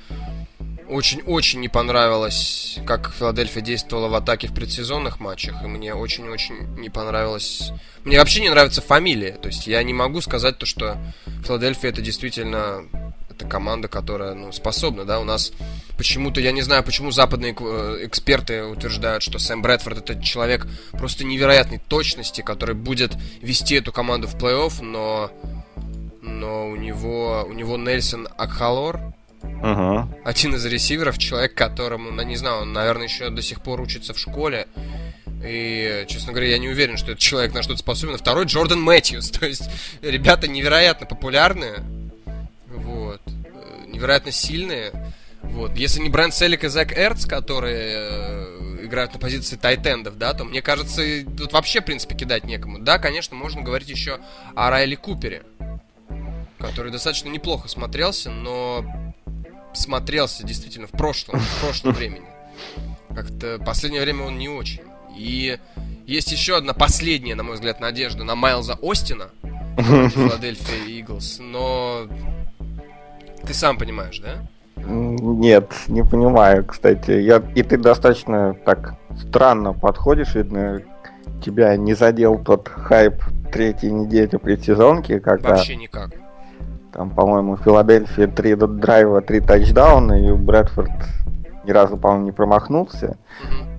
очень-очень 0.94 1.60
не 1.60 1.70
понравилось, 1.70 2.80
как 2.86 3.14
Филадельфия 3.14 3.62
действовала 3.62 4.08
в 4.08 4.16
атаке 4.16 4.48
в 4.48 4.54
предсезонных 4.54 5.20
матчах, 5.20 5.64
и 5.64 5.68
мне 5.68 5.94
очень-очень 5.94 6.76
не 6.78 6.90
понравилось... 6.90 7.72
Мне 8.04 8.20
вообще 8.20 8.42
не 8.42 8.50
нравится 8.50 8.82
фамилия, 8.82 9.32
то 9.32 9.48
есть 9.48 9.66
я 9.68 9.82
не 9.84 9.94
могу 9.94 10.22
сказать 10.22 10.58
то, 10.58 10.66
что 10.66 10.98
Филадельфия 11.46 11.90
это 11.90 12.02
действительно 12.02 12.86
это 13.30 13.48
команда, 13.48 13.88
которая 13.88 14.36
ну, 14.36 14.52
способна, 14.52 15.06
да, 15.06 15.20
у 15.20 15.24
нас 15.24 15.52
почему-то, 15.98 16.40
я 16.40 16.52
не 16.52 16.62
знаю, 16.62 16.84
почему 16.84 17.12
западные 17.12 17.56
э, 17.60 18.00
эксперты 18.04 18.64
утверждают, 18.64 19.24
что 19.24 19.40
Сэм 19.40 19.62
Брэдфорд 19.62 19.98
это 20.10 20.22
человек 20.22 20.68
просто 20.92 21.26
невероятной 21.26 21.80
точности, 21.80 22.42
который 22.42 22.76
будет 22.76 23.14
вести 23.42 23.76
эту 23.76 23.92
команду 23.92 24.28
в 24.28 24.36
плей-офф, 24.36 24.84
но, 24.84 25.32
но 26.22 26.70
у 26.70 26.76
него, 26.76 27.46
у 27.48 27.54
него 27.54 27.78
Нельсон 27.78 28.28
Акхалор, 28.38 29.14
Угу. 29.44 30.10
Один 30.26 30.56
из 30.56 30.66
ресиверов, 30.66 31.18
человек, 31.18 31.54
которому, 31.54 32.12
ну, 32.12 32.22
не 32.24 32.36
знаю, 32.36 32.64
он, 32.64 32.74
наверное, 32.74 33.08
еще 33.08 33.30
до 33.30 33.42
сих 33.42 33.62
пор 33.62 33.80
учится 33.82 34.14
в 34.14 34.20
школе. 34.20 34.68
И, 35.46 36.06
честно 36.08 36.32
говоря, 36.32 36.50
я 36.50 36.58
не 36.58 36.70
уверен, 36.70 36.98
что 36.98 37.12
этот 37.12 37.20
человек 37.20 37.54
на 37.54 37.64
что-то 37.64 37.80
способен. 37.80 38.18
Второй 38.18 38.46
Джордан 38.46 38.82
Мэтьюс. 38.82 39.30
То 39.40 39.46
есть, 39.46 39.70
ребята 40.02 40.48
невероятно 40.48 41.06
популярные. 41.06 41.84
Вот. 42.68 43.22
Э, 43.26 43.86
невероятно 43.88 44.32
сильные. 44.32 44.92
Вот. 45.42 45.76
Если 45.76 46.02
не 46.02 46.10
Брент 46.10 46.34
Селик 46.34 46.64
и 46.64 46.68
Зак 46.68 46.98
Эрц, 46.98 47.26
которые 47.26 47.96
э, 47.96 48.80
играют 48.84 49.14
на 49.14 49.20
позиции 49.20 49.56
тайтендов, 49.56 50.18
да, 50.18 50.34
то 50.34 50.46
мне 50.46 50.62
кажется, 50.62 51.02
тут 51.38 51.54
вообще, 51.54 51.82
в 51.82 51.86
принципе, 51.86 52.16
кидать 52.16 52.46
некому. 52.46 52.80
Да, 52.80 52.98
конечно, 52.98 53.36
можно 53.36 53.62
говорить 53.62 53.90
еще 53.90 54.20
о 54.56 54.70
Райли 54.70 54.96
Купере 54.96 55.44
который 56.64 56.92
достаточно 56.92 57.28
неплохо 57.28 57.68
смотрелся, 57.68 58.32
но 58.32 58.86
смотрелся 59.74 60.46
действительно 60.46 60.88
в 60.88 60.92
прошлом, 60.92 61.40
в 61.40 61.62
прошлом 61.62 61.94
времени. 61.94 62.26
Как-то 63.14 63.60
последнее 63.64 64.02
время 64.02 64.24
он 64.24 64.38
не 64.38 64.48
очень. 64.48 64.82
И 65.16 65.60
есть 66.06 66.32
еще 66.32 66.58
одна 66.58 66.74
последняя, 66.74 67.36
на 67.36 67.44
мой 67.44 67.56
взгляд, 67.56 67.80
надежда 67.80 68.24
на 68.24 68.36
Майлза 68.36 68.78
Остина 68.82 69.30
Филадельфия 69.78 71.00
Иглс, 71.00 71.40
но 71.40 72.08
ты 73.46 73.54
сам 73.54 73.78
понимаешь, 73.78 74.20
да? 74.20 74.48
Нет, 74.78 75.72
не 75.88 76.04
понимаю, 76.04 76.66
кстати. 76.66 77.12
Я, 77.12 77.44
и 77.56 77.64
ты 77.64 77.78
достаточно 77.78 78.56
так 78.66 78.96
странно 79.28 79.74
подходишь, 79.74 80.34
видно, 80.34 80.82
тебя 81.44 81.76
не 81.76 81.94
задел 81.94 82.40
тот 82.40 82.70
хайп 82.70 83.22
третьей 83.52 83.92
недели 83.92 84.38
предсезонки, 84.38 85.20
когда... 85.20 85.50
Вообще 85.50 85.76
никак. 85.76 86.23
Там, 86.94 87.10
по-моему, 87.10 87.56
в 87.56 87.64
Филадельфии 87.64 88.28
три 88.28 88.54
драйва, 88.56 89.22
три 89.22 89.40
тачдауна, 89.40 90.28
и 90.28 90.32
Брэдфорд 90.32 90.92
ни 91.64 91.72
разу, 91.72 91.98
по-моему, 91.98 92.26
не 92.26 92.32
промахнулся. 92.32 93.18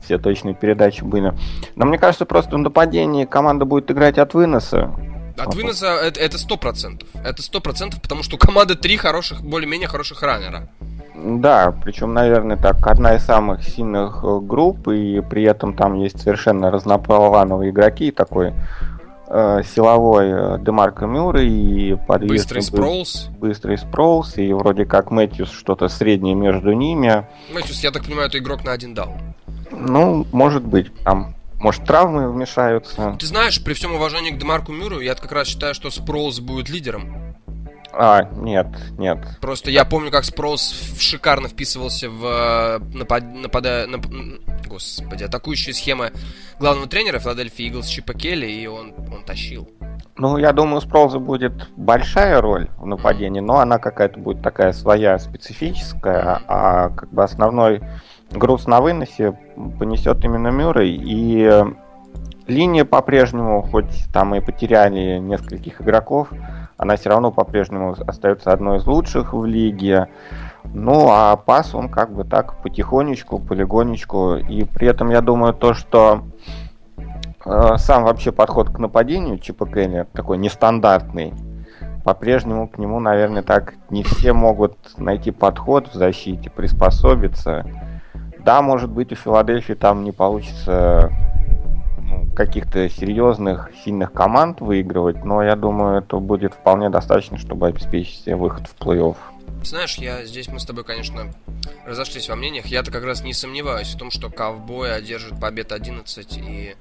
Все 0.02 0.18
точные 0.18 0.54
передачи 0.54 1.04
были. 1.04 1.33
Но 1.76 1.87
мне 1.87 1.99
кажется, 1.99 2.26
просто 2.26 2.56
в 2.56 2.59
нападении 2.59 3.25
команда 3.25 3.64
будет 3.66 3.90
играть 3.90 4.18
от 4.18 4.35
выноса. 4.35 4.90
От 5.37 5.54
выноса 5.54 5.87
это 5.87 6.38
сто 6.38 6.56
процентов. 6.56 7.09
Это 7.25 7.42
сто 7.42 7.61
процентов, 7.61 8.02
потому 8.02 8.23
что 8.23 8.37
у 8.37 8.38
команды 8.38 8.75
три 8.75 8.97
хороших, 8.97 9.42
более-менее 9.42 9.88
хороших 9.88 10.23
раннера. 10.23 10.68
Да, 11.14 11.73
причем, 11.85 12.12
наверное, 12.12 12.56
так, 12.56 12.85
одна 12.87 13.14
из 13.14 13.25
самых 13.25 13.62
сильных 13.62 14.25
э, 14.25 14.40
групп, 14.40 14.88
и 14.88 15.21
при 15.21 15.44
этом 15.44 15.75
там 15.75 15.94
есть 15.94 16.21
совершенно 16.21 16.73
разноплановые 16.73 17.71
игроки, 17.71 18.11
такой 18.11 18.52
силовой 19.26 20.28
э, 20.31 20.59
Демарко 20.61 21.07
Мюррей 21.07 21.49
и 21.49 21.97
подвижный... 21.97 22.37
Быстрый 22.37 22.62
Спроулс. 22.62 23.28
Быстрый 23.38 23.78
Спроулс, 23.78 24.37
и 24.37 24.52
вроде 24.52 24.85
как 24.85 25.11
Мэтьюс 25.11 25.50
что-то 25.50 25.88
среднее 25.88 26.35
между 26.35 26.73
ними. 26.73 27.26
Мэтьюс, 27.52 27.83
я 27.83 27.90
так 27.90 28.04
понимаю, 28.04 28.28
это 28.28 28.38
игрок 28.38 28.64
на 28.64 28.73
один 28.73 28.95
даун. 28.95 29.35
Ну, 29.71 30.26
может 30.33 30.64
быть, 30.64 30.95
там 31.02 31.35
может, 31.64 31.87
травмы 31.87 32.31
вмешаются. 32.31 33.16
Ты 33.19 33.25
знаешь, 33.25 33.64
при 33.64 33.73
всем 33.73 33.95
уважении 33.95 34.31
к 34.31 34.38
Демарку 34.38 34.71
Мюру, 34.71 35.00
я 35.00 35.14
как 35.14 35.33
раз 35.33 35.49
считаю, 35.49 35.75
что 35.75 35.90
Спроулс 35.90 36.40
будет 36.40 36.69
лидером. 36.69 37.34
А, 37.97 38.23
нет, 38.37 38.67
нет. 38.99 39.19
Просто 39.41 39.71
я 39.71 39.85
помню, 39.85 40.11
как 40.11 40.25
Спроус 40.25 40.97
шикарно 40.99 41.49
вписывался 41.49 42.11
в 42.11 42.25
э, 42.25 42.79
напад... 42.97 43.25
нападая... 43.25 43.87
Нап... 43.87 44.07
Господи, 44.67 45.25
атакующие 45.25 45.75
схемы 45.75 46.13
главного 46.59 46.89
тренера 46.89 47.19
Филадельфии 47.19 47.67
Иглс 47.69 47.87
Чипа 47.87 48.15
Келли, 48.15 48.47
и 48.47 48.67
он, 48.67 48.93
он 49.13 49.25
тащил. 49.25 49.69
Ну, 50.17 50.37
я 50.39 50.53
думаю, 50.53 50.79
у 50.79 50.81
Спроуза 50.81 51.19
будет 51.19 51.69
большая 51.77 52.41
роль 52.41 52.69
в 52.79 52.87
нападении, 52.87 53.41
но 53.41 53.59
она 53.59 53.79
какая-то 53.79 54.19
будет 54.19 54.43
такая 54.43 54.73
своя, 54.73 55.19
специфическая, 55.19 56.41
а 56.47 56.91
как 56.91 57.13
бы 57.13 57.23
основной 57.23 57.83
груз 58.31 58.67
на 58.67 58.81
выносе 58.81 59.39
понесет 59.79 60.25
именно 60.25 60.49
Мюррей, 60.49 60.95
и 60.95 61.65
линия 62.47 62.85
по-прежнему, 62.85 63.63
хоть 63.63 64.07
там 64.13 64.35
и 64.35 64.41
потеряли 64.41 65.19
нескольких 65.19 65.81
игроков, 65.81 66.29
она 66.76 66.97
все 66.97 67.11
равно 67.11 67.31
по-прежнему 67.31 67.95
остается 68.07 68.52
одной 68.52 68.78
из 68.78 68.87
лучших 68.87 69.33
в 69.33 69.45
лиге. 69.45 70.09
Ну, 70.64 71.09
а 71.11 71.37
пас 71.37 71.75
он 71.75 71.88
как 71.88 72.12
бы 72.12 72.25
так 72.25 72.61
потихонечку, 72.62 73.38
полигонечку. 73.38 74.37
И 74.37 74.64
при 74.64 74.88
этом 74.88 75.11
я 75.11 75.21
думаю 75.21 75.54
то, 75.54 75.75
что 75.75 76.25
э, 77.45 77.76
сам 77.76 78.04
вообще 78.04 78.33
подход 78.33 78.71
к 78.71 78.78
нападению 78.78 79.38
Чипа 79.38 79.66
Келли 79.66 80.07
такой 80.12 80.38
нестандартный. 80.38 81.33
По-прежнему 82.02 82.69
к 82.69 82.78
нему, 82.78 83.00
наверное, 83.00 83.43
так 83.43 83.75
не 83.88 84.02
все 84.02 84.33
могут 84.33 84.76
найти 84.99 85.31
подход 85.31 85.88
в 85.88 85.95
защите, 85.95 86.50
приспособиться. 86.50 87.64
Да, 88.45 88.61
может 88.61 88.90
быть, 88.90 89.11
у 89.12 89.16
Филадельфии 89.16 89.73
там 89.73 90.04
не 90.04 90.12
получится 90.12 91.11
каких-то 92.35 92.89
серьезных, 92.89 93.71
сильных 93.85 94.13
команд 94.13 94.61
выигрывать, 94.61 95.25
но 95.25 95.43
я 95.43 95.57
думаю, 95.57 95.99
это 95.99 96.19
будет 96.19 96.55
вполне 96.55 96.91
достаточно, 96.91 97.39
чтобы 97.39 97.69
обеспечить 97.69 98.25
себе 98.25 98.37
выход 98.37 98.67
в 98.67 98.77
плей-офф. 98.81 99.17
Знаешь, 99.63 99.97
я 99.97 100.25
здесь 100.25 100.49
мы 100.49 100.61
с 100.61 100.65
тобой, 100.65 100.85
конечно, 100.85 101.33
разошлись 101.87 102.29
во 102.29 102.37
мнениях. 102.37 102.67
Я-то 102.67 102.91
как 102.91 103.05
раз 103.05 103.23
не 103.23 103.33
сомневаюсь 103.33 103.95
в 103.95 103.99
том, 103.99 104.11
что 104.11 104.31
ковбой 104.31 104.95
одержит 104.95 105.41
побед 105.41 105.73
11 105.73 106.39
и 106.39 106.75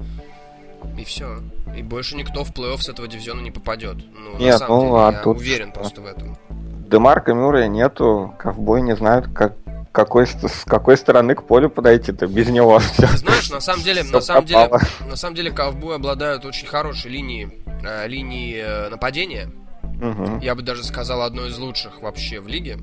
и 0.98 1.04
все. 1.06 1.38
И 1.78 1.82
больше 1.82 2.16
никто 2.16 2.44
в 2.44 2.52
плей-офф 2.52 2.80
с 2.80 2.90
этого 2.90 3.08
дивизиона 3.08 3.42
не 3.42 3.52
попадет. 3.52 3.98
Ну, 4.14 4.38
Нет, 4.38 4.54
на 4.54 4.58
самом 4.60 4.80
ну, 4.80 4.86
деле, 4.86 4.98
а 4.98 5.12
я 5.12 5.20
тут... 5.20 5.38
уверен 5.38 5.72
просто 5.72 6.02
в 6.02 6.06
этом. 6.06 6.38
Демарка 6.50 7.34
Мюррея 7.34 7.68
нету, 7.68 8.36
ковбой 8.38 8.82
не 8.82 8.96
знают, 8.96 9.28
как, 9.34 9.56
какой, 9.94 10.26
с 10.28 10.66
какой 10.66 10.98
стороны 10.98 11.36
к 11.36 11.44
полю 11.44 11.70
подойти-то 11.70 12.28
без 12.28 12.50
него. 12.50 12.82
Ты 12.98 13.08
знаешь, 13.16 13.50
на 13.50 13.62
самом 13.62 13.84
деле, 13.84 14.04
на 14.04 14.20
самом 14.20 14.46
деле, 14.46 14.70
на 15.08 15.16
самом 15.16 15.36
деле, 15.36 15.52
ковбои 15.52 15.96
обладают 15.96 16.44
очень 16.44 16.68
хорошей 16.68 17.12
линией, 17.12 17.64
э, 17.86 18.08
линией 18.08 18.58
э, 18.58 18.90
нападения. 18.90 19.52
Угу. 19.84 20.40
Я 20.42 20.56
бы 20.56 20.64
даже 20.64 20.84
сказал, 20.84 21.22
одной 21.22 21.50
из 21.50 21.58
лучших 21.60 22.02
вообще 22.02 22.42
в 22.42 22.48
лиге. 22.48 22.80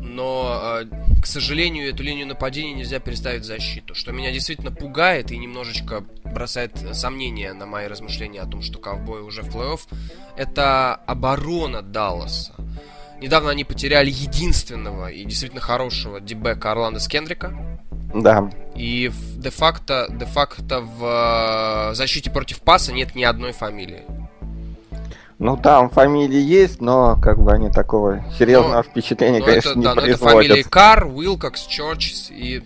Но, 0.00 0.80
э, 0.80 0.84
к 1.20 1.26
сожалению, 1.26 1.90
эту 1.90 2.04
линию 2.04 2.26
нападения 2.26 2.72
нельзя 2.72 3.00
переставить 3.00 3.42
в 3.42 3.46
защиту, 3.46 3.94
что 3.94 4.12
меня 4.12 4.32
действительно 4.32 4.70
пугает 4.70 5.32
и 5.32 5.38
немножечко 5.38 6.04
бросает 6.24 6.76
сомнения 6.92 7.52
на 7.52 7.66
мои 7.66 7.88
размышления 7.88 8.40
о 8.40 8.46
том, 8.46 8.62
что 8.62 8.78
ковбои 8.78 9.20
уже 9.20 9.42
в 9.42 9.54
плей-офф. 9.54 9.80
Это 10.36 10.94
оборона 10.94 11.82
Далласа. 11.82 12.54
Недавно 13.20 13.50
они 13.50 13.64
потеряли 13.64 14.10
единственного 14.10 15.08
и 15.10 15.24
действительно 15.24 15.60
хорошего 15.60 16.20
дебека 16.20 16.70
Орландо 16.70 17.00
Скендрика. 17.00 17.52
Да. 18.14 18.50
И 18.74 19.10
де-факто, 19.36 20.06
де-факто 20.08 20.80
в 20.80 21.90
э, 21.90 21.94
защите 21.94 22.30
против 22.30 22.60
паса 22.60 22.92
нет 22.92 23.14
ни 23.14 23.24
одной 23.24 23.52
фамилии. 23.52 24.04
Ну, 25.38 25.56
там 25.56 25.88
фамилии 25.90 26.40
есть, 26.40 26.80
но 26.80 27.16
как 27.20 27.38
бы 27.38 27.52
они 27.52 27.70
такого 27.70 28.24
серьезного 28.36 28.76
но, 28.76 28.82
впечатления, 28.82 29.38
но 29.38 29.46
конечно, 29.46 29.70
это, 29.70 29.78
не 29.78 29.84
да, 29.84 29.94
производят. 29.94 30.20
это 30.20 30.32
фамилии 30.32 30.62
Кар, 30.62 31.06
Уилкокс, 31.06 31.66
Чорчс 31.66 32.30
и 32.30 32.62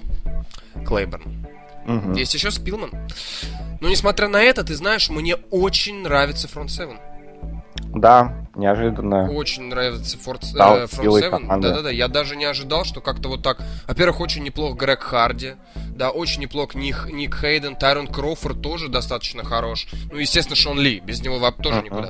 Клейберн. 0.87 1.47
Угу. 1.87 2.13
Есть 2.15 2.35
еще 2.35 2.51
Спилман. 2.51 2.91
Но 3.81 3.89
несмотря 3.89 4.29
на 4.29 4.41
это, 4.41 4.65
ты 4.65 4.75
знаешь, 4.75 5.11
мне 5.11 5.37
очень 5.51 6.03
нравится 6.03 6.49
Front 6.49 6.69
7. 6.69 6.97
Да, 7.95 8.33
неожиданно. 8.55 9.31
Очень 9.31 9.65
нравится 9.65 10.17
Fort, 10.17 10.45
э, 10.55 10.87
Front 10.87 11.21
7. 11.21 11.61
Да-да-да, 11.61 11.91
я 11.91 12.09
даже 12.09 12.37
не 12.37 12.45
ожидал, 12.45 12.85
что 12.85 13.01
как-то 13.01 13.29
вот 13.29 13.43
так... 13.43 13.59
Во-первых, 13.87 14.21
очень 14.21 14.43
неплох 14.43 14.77
Грег 14.77 15.03
Харди. 15.03 15.55
Да, 15.95 16.11
очень 16.11 16.43
неплох 16.43 16.75
Ник, 16.75 17.09
Ник 17.11 17.35
Хейден. 17.35 17.77
Тайрон 17.77 18.07
Кроуфорд 18.07 18.63
тоже 18.63 18.89
достаточно 18.89 19.45
хорош. 19.45 19.87
Ну, 20.11 20.19
естественно, 20.19 20.57
Шон 20.57 20.79
Ли. 20.79 21.01
Без 21.01 21.23
него 21.23 21.39
тоже 21.51 21.81
uh-huh. 21.81 21.85
никуда. 21.85 22.09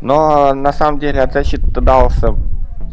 Но 0.00 0.54
на 0.54 0.72
самом 0.72 0.98
деле 0.98 1.20
от 1.20 1.32
защиты 1.32 1.68
дался, 1.80 2.34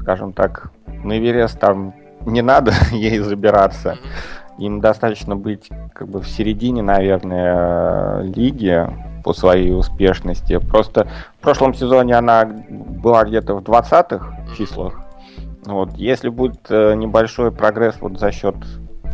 скажем 0.01 0.34
так, 0.34 0.72
на 0.88 1.17
Эверест 1.17 1.60
там 1.60 1.94
не 2.25 2.41
надо 2.41 2.74
ей 2.91 3.20
забираться. 3.20 3.91
Uh-huh. 3.91 4.63
Им 4.65 4.82
достаточно 4.82 5.36
быть 5.36 5.70
как 5.94 6.08
бы 6.10 6.20
в 6.20 6.27
середине, 6.27 6.82
наверное, 6.82 8.22
лиги, 8.24 8.88
по 9.24 9.34
своей 9.34 9.74
успешности. 9.74 10.58
Просто 10.58 11.08
в 11.40 11.42
прошлом 11.42 11.74
сезоне 11.74 12.16
она 12.16 12.46
была 12.46 13.24
где-то 13.24 13.56
в 13.56 13.62
20-х 13.62 14.56
числах. 14.58 14.94
Вот. 15.66 15.94
Если 15.96 16.30
будет 16.30 16.60
э, 16.70 16.96
небольшой 16.96 17.52
прогресс 17.52 17.96
вот 18.00 18.20
за 18.20 18.32
счет 18.32 18.56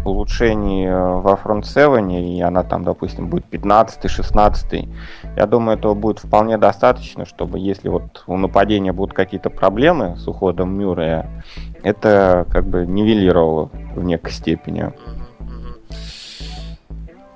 улучшений 0.06 0.86
э, 0.86 1.20
во 1.20 1.36
фронт 1.36 1.66
7, 1.66 2.12
и 2.12 2.42
она 2.42 2.64
там, 2.64 2.84
допустим, 2.84 3.28
будет 3.28 3.46
15-16, 3.52 4.90
я 5.36 5.46
думаю, 5.48 5.78
этого 5.78 5.94
будет 5.94 6.20
вполне 6.20 6.58
достаточно, 6.58 7.26
чтобы 7.26 7.60
если 7.60 7.90
вот 7.90 8.24
у 8.28 8.38
нападения 8.38 8.94
будут 8.94 9.16
какие-то 9.16 9.50
проблемы 9.50 10.16
с 10.18 10.28
уходом 10.28 10.78
Мюррея, 10.78 11.44
это 11.84 12.46
как 12.52 12.66
бы 12.66 12.86
нивелировало 12.86 13.70
в 13.96 14.04
некой 14.04 14.32
степени. 14.32 14.94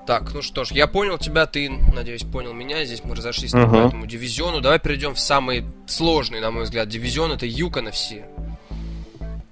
Так, 0.07 0.33
ну 0.33 0.41
что 0.41 0.63
ж, 0.63 0.71
я 0.71 0.87
понял 0.87 1.17
тебя, 1.17 1.45
ты, 1.47 1.69
надеюсь, 1.93 2.23
понял 2.23 2.53
меня. 2.53 2.85
Здесь 2.85 3.03
мы 3.03 3.13
разошлись 3.13 3.53
uh-huh. 3.53 3.69
по 3.69 3.87
этому 3.87 4.07
дивизиону. 4.07 4.61
Давай 4.61 4.79
перейдем 4.79 5.13
в 5.13 5.19
самый 5.19 5.65
сложный, 5.85 6.39
на 6.39 6.49
мой 6.49 6.63
взгляд, 6.63 6.87
дивизион. 6.87 7.33
Это 7.33 7.45
Юкона 7.45 7.91
все. 7.91 8.25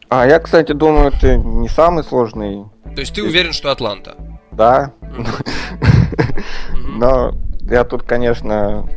А, 0.08 0.26
я, 0.26 0.40
кстати, 0.40 0.72
думаю, 0.72 1.10
это 1.10 1.36
не 1.36 1.68
самый 1.68 2.06
сложный. 2.06 2.64
То 2.96 3.02
есть 3.02 3.14
ты 3.14 3.22
уверен, 3.22 3.52
что 3.52 3.70
Атланта? 3.70 4.16
Да. 4.54 4.94
Но 6.88 7.34
я 7.64 7.84
тут, 7.84 8.04
конечно, 8.04 8.88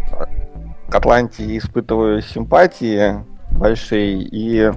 к 0.89 0.95
Атланте 0.95 1.59
испытываю 1.59 2.23
симпатии 2.23 3.25
большие. 3.51 4.23
И, 4.31 4.71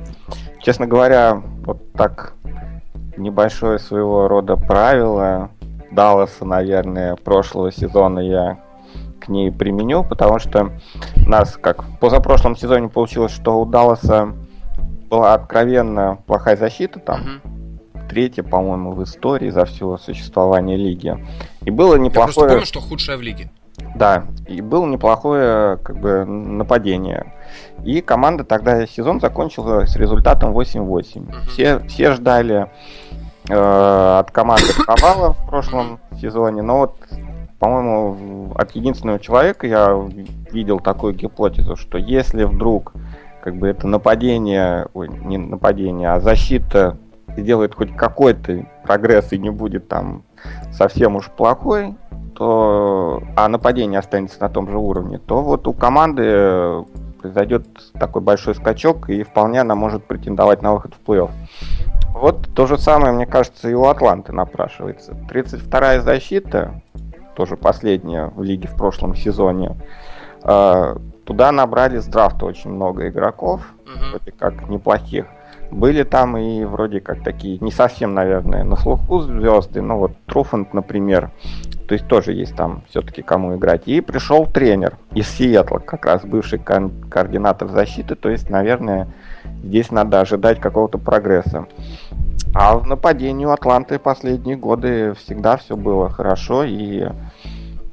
честно 0.64 0.88
говоря, 0.88 1.36
вот 1.36 1.94
так 1.94 2.34
небольшое 3.18 3.78
своего 3.78 4.28
рода 4.28 4.56
правило 4.56 5.52
Далласа, 5.92 6.46
наверное, 6.46 7.16
прошлого 7.16 7.72
сезона 7.72 8.20
я 8.20 8.60
к 9.20 9.28
ней 9.28 9.52
применю, 9.52 10.04
потому 10.04 10.40
что 10.40 10.72
у 11.26 11.30
нас, 11.30 11.58
как 11.58 11.84
в 11.84 11.98
позапрошлом 12.00 12.56
сезоне 12.56 12.90
получилось, 12.90 13.32
что 13.32 13.60
у 13.60 13.66
Далласа 13.66 14.34
была 15.10 15.34
откровенно 15.34 16.18
плохая 16.26 16.56
защита 16.56 17.00
там. 17.00 17.22
Мгм. 17.22 18.10
Третья, 18.10 18.44
по-моему, 18.44 18.94
в 18.94 19.04
истории 19.04 19.50
за 19.50 19.66
все 19.66 19.98
существование 19.98 20.76
лиги. 20.76 21.18
И 21.62 21.70
было 21.70 21.94
Я 21.94 22.00
просто 22.00 22.06
неплохое... 22.06 22.50
помню, 22.50 22.66
что 22.66 22.82
худшая 22.82 23.18
в 23.18 23.22
лиге. 23.22 23.52
Да, 23.96 24.26
и 24.48 24.62
было 24.62 24.86
неплохое 24.86 25.78
как 25.78 25.98
бы 26.00 26.26
нападение. 26.26 27.34
И 27.86 28.02
команда 28.02 28.44
тогда 28.44 28.86
сезон 28.86 29.20
закончила 29.20 29.86
с 29.86 29.96
результатом 29.96 30.52
8-8. 30.54 31.20
Мгм. 31.20 31.42
Все, 31.48 31.80
все 31.88 32.14
ждали 32.14 32.70
э, 33.50 34.20
от 34.20 34.32
команды 34.32 34.68
провала 34.86 35.34
в 35.34 35.48
прошлом 35.48 36.00
сезоне, 36.20 36.62
но 36.62 36.78
вот, 36.80 36.96
по-моему, 37.60 38.54
от 38.56 38.72
единственного 38.72 39.20
человека 39.20 39.68
я 39.68 39.98
видел 40.52 40.80
такую 40.80 41.14
гипотезу, 41.14 41.76
что 41.76 41.98
если 41.98 42.44
вдруг 42.44 42.94
как 43.42 43.56
бы 43.56 43.68
это 43.68 43.88
нападение, 43.88 44.88
ой, 44.94 45.10
не 45.10 45.38
нападение, 45.38 46.12
а 46.12 46.20
защита 46.20 46.98
сделает 47.36 47.76
хоть 47.76 47.96
какой-то 47.96 48.66
прогресс 48.84 49.32
и 49.32 49.38
не 49.38 49.50
будет 49.50 49.88
там 49.88 50.24
совсем 50.72 51.16
уж 51.16 51.30
плохой, 51.30 51.96
то, 52.36 53.24
а 53.36 53.48
нападение 53.48 54.00
останется 54.00 54.40
на 54.42 54.50
том 54.50 54.70
же 54.70 54.78
уровне, 54.78 55.18
то 55.20 55.42
вот 55.42 55.68
у 55.68 55.74
команды 55.74 56.84
произойдет 57.22 57.68
такой 57.94 58.22
большой 58.22 58.56
скачок, 58.56 59.10
и 59.10 59.24
вполне 59.24 59.62
она 59.62 59.76
может 59.76 60.04
претендовать 60.06 60.62
на 60.62 60.74
выход 60.74 60.94
в 60.96 61.10
плей-офф. 61.10 61.30
Вот 62.14 62.54
то 62.54 62.68
же 62.68 62.78
самое, 62.78 63.14
мне 63.14 63.26
кажется, 63.26 63.70
и 63.70 63.74
у 63.74 63.86
Атланты 63.86 64.32
напрашивается. 64.34 65.14
32-я 65.30 66.02
защита, 66.02 66.82
тоже 67.36 67.56
последняя 67.58 68.28
в 68.36 68.44
лиге 68.44 68.68
в 68.68 68.76
прошлом 68.76 69.16
сезоне, 69.16 69.76
э, 70.44 70.96
туда 71.26 71.52
набрали 71.52 72.00
с 72.00 72.06
драфта 72.06 72.46
очень 72.46 72.72
много 72.72 73.08
игроков, 73.08 73.62
Мгм. 73.86 74.10
вроде 74.12 74.32
как 74.32 74.70
неплохих. 74.70 75.26
Были 75.72 76.04
там 76.04 76.36
и 76.38 76.66
вроде 76.66 77.00
как 77.00 77.24
такие, 77.24 77.58
не 77.60 77.72
совсем, 77.72 78.14
наверное, 78.14 78.66
на 78.66 78.76
слуху 78.76 79.22
звезды, 79.22 79.82
ну 79.82 79.98
вот 79.98 80.12
Труфанд, 80.26 80.74
например, 80.74 81.32
то 81.88 81.94
есть 81.94 82.08
тоже 82.08 82.34
есть 82.34 82.56
там 82.58 82.84
все-таки 82.90 83.22
кому 83.22 83.56
играть. 83.56 83.84
И 83.88 84.02
пришел 84.02 84.46
тренер 84.46 84.98
из 85.14 85.30
Сиэтла, 85.30 85.80
как 85.80 86.06
раз 86.06 86.26
бывший 86.26 86.60
кон- 86.60 86.92
координатор 87.10 87.70
защиты, 87.70 88.16
то 88.16 88.30
есть, 88.30 88.50
наверное, 88.50 89.08
здесь 89.64 89.92
надо 89.92 90.22
ожидать 90.22 90.60
какого-то 90.60 90.98
прогресса. 90.98 91.68
А 92.54 92.78
в 92.78 92.86
нападении 92.86 93.46
у 93.46 93.52
Атланты 93.52 93.98
последние 93.98 94.58
годы 94.58 95.14
всегда 95.14 95.58
все 95.58 95.78
было 95.78 96.10
хорошо, 96.10 96.64
и, 96.64 97.08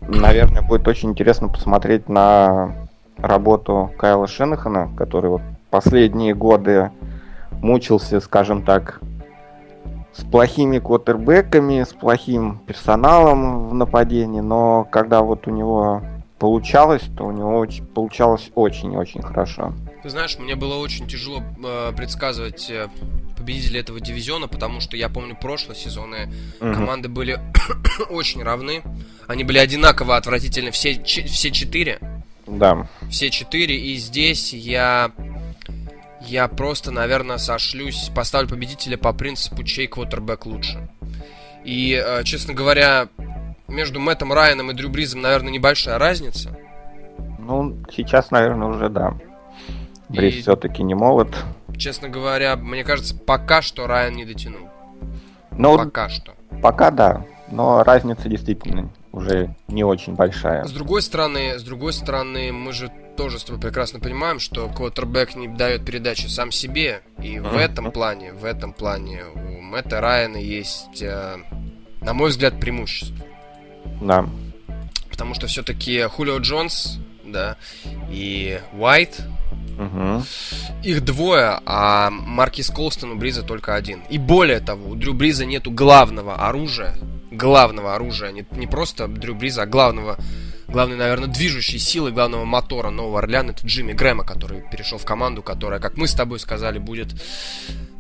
наверное, 0.01 0.63
будет 0.63 0.89
очень 0.89 1.11
интересно 1.11 1.49
посмотреть 1.49 2.09
на 2.09 2.75
работу 3.19 3.91
Кайла 3.99 4.27
Шенахана, 4.27 4.91
который 4.97 5.31
вот 5.31 5.43
последние 5.71 6.35
годы 6.35 6.91
мучился, 7.61 8.21
скажем 8.21 8.63
так, 8.63 9.01
с 10.13 10.25
плохими 10.25 10.79
квотербеками, 10.79 11.85
с 11.85 11.93
плохим 11.93 12.59
персоналом 12.67 13.69
в 13.69 13.75
нападении, 13.75 14.41
но 14.41 14.87
когда 14.91 15.23
вот 15.23 15.47
у 15.47 15.51
него 15.51 16.03
получалось, 16.39 17.03
то 17.17 17.25
у 17.25 17.33
него 17.33 17.59
очень, 17.59 17.85
получалось 17.85 18.51
очень-очень 18.55 19.23
хорошо. 19.23 19.73
Ты 20.03 20.11
знаешь, 20.11 20.39
мне 20.39 20.55
было 20.55 20.77
очень 20.77 21.07
тяжело 21.09 21.43
э, 21.65 21.93
предсказывать 21.97 22.71
э, 22.71 22.89
победителей 23.37 23.81
этого 23.81 24.01
дивизиона, 24.01 24.47
потому 24.49 24.81
что 24.81 24.97
я 24.97 25.09
помню 25.09 25.37
прошлые 25.37 25.77
сезоны 25.77 26.33
Мгм. 26.61 26.75
команды 26.75 27.09
были 27.09 27.41
очень 28.11 28.43
равны. 28.43 28.83
Они 29.27 29.45
были 29.45 29.59
одинаково 29.59 30.17
отвратительны 30.17 30.71
все, 30.71 31.03
ч- 31.03 31.25
все 31.27 31.51
четыре. 31.51 31.99
Да. 32.47 32.89
Все 33.11 33.31
четыре. 33.31 33.77
И 33.77 33.97
здесь 33.97 34.53
я... 34.53 35.11
Я 36.21 36.49
просто, 36.49 36.91
наверное, 36.91 37.39
сошлюсь, 37.39 38.11
поставлю 38.15 38.49
победителя 38.49 38.97
по 38.99 39.13
принципу, 39.13 39.63
чей 39.63 39.87
квотербек 39.87 40.47
лучше. 40.47 40.89
И, 41.65 41.93
э, 42.05 42.23
честно 42.25 42.55
говоря, 42.55 43.09
между 43.69 44.01
Мэттом 44.01 44.33
Райаном 44.33 44.71
и 44.71 44.75
Дрю 44.75 44.89
Бризом, 44.89 45.21
наверное, 45.21 45.53
небольшая 45.53 45.99
разница. 45.99 46.57
Ну, 47.39 47.77
сейчас, 47.95 48.31
наверное, 48.31 48.69
уже 48.69 48.89
да. 48.89 49.15
Брис 50.09 50.37
И- 50.37 50.41
все-таки 50.43 50.83
не 50.83 50.95
молод. 50.95 51.29
Честно 51.77 52.09
говоря, 52.09 52.57
мне 52.57 52.83
кажется, 52.83 53.15
пока 53.15 53.63
что 53.63 53.87
Райан 53.87 54.15
не 54.15 54.25
дотянул. 54.25 54.69
Ну, 55.53 55.77
Пока 55.77 56.09
что. 56.09 56.35
пока 56.63 56.91
да. 56.91 57.25
Но 57.51 57.83
разница 57.83 58.29
действительно 58.29 58.91
уже 59.13 59.55
не 59.69 59.85
очень 59.85 60.15
большая. 60.15 60.65
С 60.65 60.73
другой 60.73 61.03
стороны, 61.03 61.59
с 61.59 61.63
другой 61.63 61.93
стороны, 61.93 62.53
мы 62.53 62.73
же 62.73 62.91
тоже 63.17 63.39
с 63.39 63.45
тобой 63.45 63.61
прекрасно 63.61 64.01
понимаем, 64.01 64.39
что 64.39 64.69
квотербек 64.69 65.35
не 65.35 65.49
дает 65.49 65.85
передачи 65.85 66.27
сам 66.27 66.53
себе. 66.53 67.01
И 67.23 67.39
в 67.39 67.47
Мгм. 67.49 67.57
этом 67.59 67.91
плане, 67.93 68.33
в 68.33 68.45
этом 68.45 68.73
плане 68.73 69.23
у 69.35 69.61
Мэтта 69.61 70.01
Райана 70.01 70.37
есть, 70.37 71.03
э, 71.03 71.37
на 72.01 72.13
мой 72.15 72.31
взгляд, 72.31 72.61
преимущество. 72.61 73.17
Да. 74.01 74.29
Потому 75.11 75.35
что 75.35 75.47
все-таки 75.47 76.03
Хулио 76.03 76.39
Джонс, 76.39 76.99
да, 77.25 77.57
и 78.11 78.61
Уайт, 78.73 79.21
Мгм. 79.77 80.25
их 80.83 81.05
двое, 81.05 81.61
а 81.65 82.11
Маркис 82.11 82.69
Колстон 82.71 83.13
у 83.13 83.15
Бриза 83.17 83.43
только 83.43 83.75
один. 83.75 84.01
И 84.11 84.19
более 84.19 84.61
того, 84.61 84.91
у 84.91 84.95
Дрю 84.97 85.15
Бриза 85.15 85.45
нету 85.45 85.71
главного 85.71 86.35
оружия, 86.49 86.97
главного 87.31 87.95
оружия, 87.95 88.33
не, 88.33 88.45
не 88.53 88.67
просто 88.67 89.07
Дрю 89.07 89.35
Бриза, 89.37 89.63
а 89.63 89.67
главного, 89.67 90.19
главной, 90.67 90.97
наверное, 90.97 91.29
движущей 91.29 91.79
силы, 91.79 92.11
главного 92.11 92.45
мотора 92.45 92.91
Нового 92.91 93.21
Орлеана, 93.21 93.51
это 93.53 93.65
Джимми 93.67 93.93
Грэма, 93.93 94.25
который 94.25 94.63
перешел 94.71 94.99
в 94.99 95.05
команду, 95.05 95.43
которая, 95.43 95.79
как 95.81 95.97
мы 95.97 96.09
с 96.09 96.15
тобой 96.15 96.41
сказали, 96.41 96.79
будет 96.79 97.09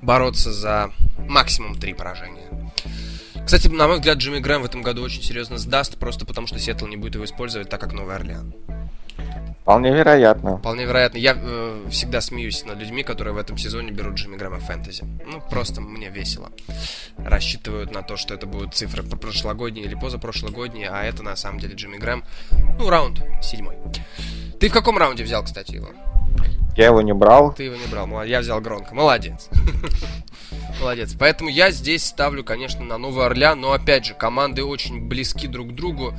бороться 0.02 0.52
за 0.52 0.90
максимум 1.18 1.76
три 1.76 1.94
поражения. 1.94 2.67
Кстати, 3.48 3.68
на 3.68 3.88
мой 3.88 3.96
взгляд, 3.96 4.18
Джимми 4.18 4.40
Грэм 4.40 4.60
в 4.60 4.66
этом 4.66 4.82
году 4.82 5.02
очень 5.02 5.22
серьезно 5.22 5.56
сдаст, 5.56 5.96
просто 5.96 6.26
потому 6.26 6.46
что 6.46 6.58
Сиэтл 6.58 6.86
не 6.86 6.98
будет 6.98 7.14
его 7.14 7.24
использовать, 7.24 7.70
так 7.70 7.80
как 7.80 7.94
Новый 7.94 8.14
Орлеан. 8.14 8.52
Вполне 9.62 9.90
вероятно. 9.90 10.58
Вполне 10.58 10.84
вероятно. 10.84 11.16
Я 11.16 11.34
э, 11.34 11.86
всегда 11.88 12.20
смеюсь 12.20 12.66
над 12.66 12.78
людьми, 12.78 13.02
которые 13.02 13.32
в 13.32 13.38
этом 13.38 13.56
сезоне 13.56 13.90
берут 13.90 14.16
Джимми 14.16 14.36
Грэма 14.36 14.60
фэнтези. 14.60 15.04
Ну, 15.24 15.40
просто 15.48 15.80
мне 15.80 16.10
весело. 16.10 16.52
Рассчитывают 17.16 17.90
на 17.90 18.02
то, 18.02 18.18
что 18.18 18.34
это 18.34 18.44
будут 18.46 18.74
цифры 18.74 19.02
про 19.02 19.16
прошлогодние 19.16 19.86
или 19.86 19.94
позапрошлогодние, 19.94 20.90
а 20.90 21.02
это 21.04 21.22
на 21.22 21.34
самом 21.34 21.58
деле 21.58 21.74
Джимми 21.74 21.96
Грэм. 21.96 22.24
Ну, 22.78 22.90
раунд 22.90 23.22
седьмой. 23.42 23.78
Ты 24.60 24.68
в 24.68 24.74
каком 24.74 24.98
раунде 24.98 25.24
взял, 25.24 25.42
кстати, 25.42 25.74
его? 25.74 25.88
Я 26.76 26.88
его 26.88 27.00
не 27.00 27.14
брал. 27.14 27.54
Ты 27.54 27.62
его 27.62 27.76
не 27.76 27.86
брал. 27.86 28.24
Я 28.24 28.40
взял 28.40 28.60
Гронка. 28.60 28.94
Молодец. 28.94 29.48
Молодец. 30.80 31.14
Поэтому 31.18 31.50
я 31.50 31.70
здесь 31.70 32.04
ставлю, 32.04 32.44
конечно, 32.44 32.84
на 32.84 32.98
Новый 32.98 33.26
Орлеан, 33.26 33.60
но 33.60 33.72
опять 33.72 34.04
же, 34.06 34.14
команды 34.14 34.64
очень 34.64 35.08
близки 35.08 35.46
друг 35.46 35.70
к 35.70 35.74
другу, 35.74 36.14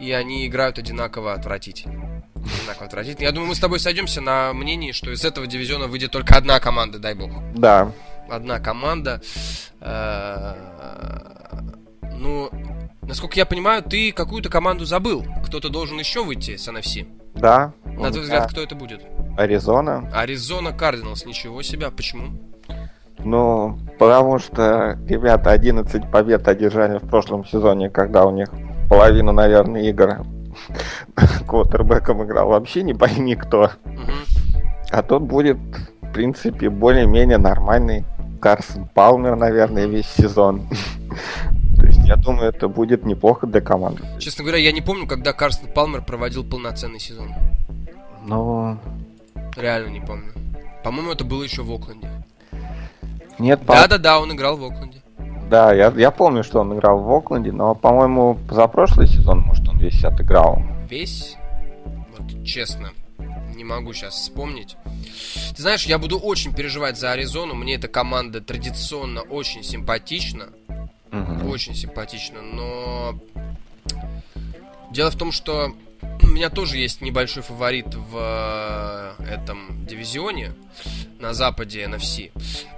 и 0.00 0.12
они 0.12 0.46
играют 0.46 0.78
одинаково 0.78 1.32
отвратительно. 1.34 2.24
Одинаково 2.34 2.86
отвратительно. 2.86 3.24
Я 3.24 3.32
думаю, 3.32 3.48
мы 3.48 3.54
с 3.54 3.60
тобой 3.60 3.78
сойдемся 3.80 4.20
на 4.20 4.52
мнении, 4.52 4.92
что 4.92 5.10
из 5.12 5.24
этого 5.24 5.46
дивизиона 5.46 5.86
выйдет 5.86 6.10
только 6.10 6.36
одна 6.36 6.58
команда, 6.60 6.98
дай 6.98 7.14
бог. 7.14 7.30
Да. 7.54 7.92
Одна 8.28 8.60
команда. 8.60 9.20
Э, 9.80 10.54
Ну, 12.18 12.50
насколько 13.02 13.36
я 13.36 13.46
понимаю, 13.46 13.82
ты 13.82 14.12
какую-то 14.12 14.48
команду 14.48 14.84
забыл. 14.84 15.24
Кто-то 15.44 15.68
должен 15.70 15.98
еще 15.98 16.22
выйти 16.22 16.56
с 16.56 16.68
NFC. 16.68 17.06
Да. 17.34 17.72
На 17.84 18.10
твой 18.10 18.22
взгляд, 18.22 18.50
кто 18.50 18.62
это 18.62 18.74
будет? 18.74 19.02
Аризона. 19.36 20.08
Аризона 20.14 20.72
Кардиналс. 20.72 21.24
Ничего 21.24 21.62
себе. 21.62 21.90
Почему? 21.90 22.51
Ну, 23.24 23.78
потому 23.98 24.38
что 24.38 24.98
ребята 25.06 25.50
11 25.50 26.10
побед 26.10 26.48
одержали 26.48 26.98
в 26.98 27.08
прошлом 27.08 27.44
сезоне, 27.44 27.88
когда 27.90 28.24
у 28.24 28.30
них 28.30 28.48
половину, 28.88 29.32
наверное, 29.32 29.82
игр 29.82 30.18
квотербеком 31.46 32.24
играл 32.24 32.48
вообще 32.48 32.82
не 32.82 32.94
пойми 32.94 33.36
кто. 33.36 33.70
А 34.90 35.02
тут 35.02 35.22
будет, 35.22 35.56
в 36.02 36.12
принципе, 36.12 36.68
более-менее 36.68 37.38
нормальный 37.38 38.04
Карсон 38.40 38.88
Палмер, 38.88 39.36
наверное, 39.36 39.86
весь 39.86 40.08
сезон. 40.08 40.68
То 41.76 41.86
есть, 41.86 42.00
я 42.06 42.16
думаю, 42.16 42.50
это 42.50 42.68
будет 42.68 43.04
неплохо 43.04 43.46
для 43.46 43.60
команды. 43.60 44.02
Честно 44.18 44.44
говоря, 44.44 44.58
я 44.58 44.72
не 44.72 44.82
помню, 44.82 45.06
когда 45.06 45.32
Карсон 45.32 45.68
Палмер 45.68 46.02
проводил 46.02 46.44
полноценный 46.44 47.00
сезон. 47.00 47.30
Ну, 48.26 48.78
Реально 49.56 49.88
не 49.88 50.00
помню. 50.00 50.32
По-моему, 50.82 51.12
это 51.12 51.24
было 51.24 51.42
еще 51.42 51.62
в 51.62 51.70
Окленде. 51.70 52.08
Нет, 53.42 53.60
Да-да-да, 53.66 54.20
он 54.20 54.32
играл 54.32 54.56
в 54.56 54.64
Окленде. 54.64 55.02
да, 55.50 55.72
я, 55.74 55.92
я 55.96 56.10
помню, 56.10 56.42
что 56.44 56.60
он 56.60 56.72
играл 56.74 56.98
в 57.00 57.12
Окленде, 57.12 57.52
но, 57.52 57.74
по-моему, 57.74 58.38
за 58.50 58.66
прошлый 58.68 59.06
сезон, 59.06 59.40
может, 59.40 59.68
он 59.68 59.78
весь 59.78 60.02
отыграл. 60.04 60.62
Весь? 60.88 61.36
Вот 62.16 62.44
честно, 62.44 62.92
не 63.54 63.64
могу 63.64 63.92
сейчас 63.92 64.14
вспомнить. 64.14 64.76
Ты 65.56 65.62
знаешь, 65.62 65.84
я 65.86 65.98
буду 65.98 66.18
очень 66.18 66.54
переживать 66.54 66.98
за 66.98 67.12
Аризону. 67.12 67.54
Мне 67.54 67.74
эта 67.74 67.88
команда 67.88 68.40
традиционно 68.40 69.20
очень 69.22 69.62
симпатична. 69.62 70.48
Мгм. 71.10 71.48
Очень 71.50 71.74
симпатична, 71.74 72.40
но... 72.40 73.14
Дело 74.90 75.10
в 75.10 75.16
том, 75.16 75.32
что 75.32 75.72
у 76.22 76.26
меня 76.28 76.50
тоже 76.50 76.78
есть 76.78 77.00
небольшой 77.00 77.42
фаворит 77.42 77.94
в 77.94 79.16
э, 79.18 79.24
этом 79.24 79.86
дивизионе 79.86 80.54
на 81.18 81.34
западе 81.34 81.84
NFC. 81.84 82.30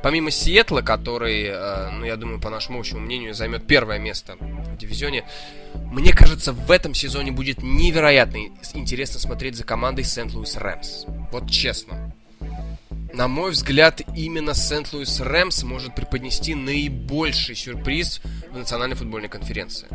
Помимо 0.02 0.30
Сиэтла, 0.30 0.82
который, 0.82 1.44
э, 1.46 1.90
ну, 1.90 2.04
я 2.04 2.16
думаю, 2.16 2.40
по 2.40 2.50
нашему 2.50 2.80
общему 2.80 3.00
мнению, 3.00 3.34
займет 3.34 3.66
первое 3.66 3.98
место 3.98 4.36
в 4.40 4.76
дивизионе, 4.76 5.24
мне 5.74 6.12
кажется, 6.12 6.52
в 6.52 6.70
этом 6.70 6.94
сезоне 6.94 7.32
будет 7.32 7.62
невероятно 7.62 8.38
интересно 8.74 9.20
смотреть 9.20 9.56
за 9.56 9.64
командой 9.64 10.04
Сент-Луис 10.04 10.56
Рэмс. 10.56 11.04
Вот 11.30 11.50
честно. 11.50 12.12
На 13.12 13.28
мой 13.28 13.52
взгляд, 13.52 14.02
именно 14.16 14.54
Сент-Луис 14.54 15.20
Рэмс 15.20 15.62
может 15.62 15.94
преподнести 15.94 16.56
наибольший 16.56 17.54
сюрприз 17.54 18.20
в 18.50 18.58
Национальной 18.58 18.96
футбольной 18.96 19.28
конференции 19.28 19.86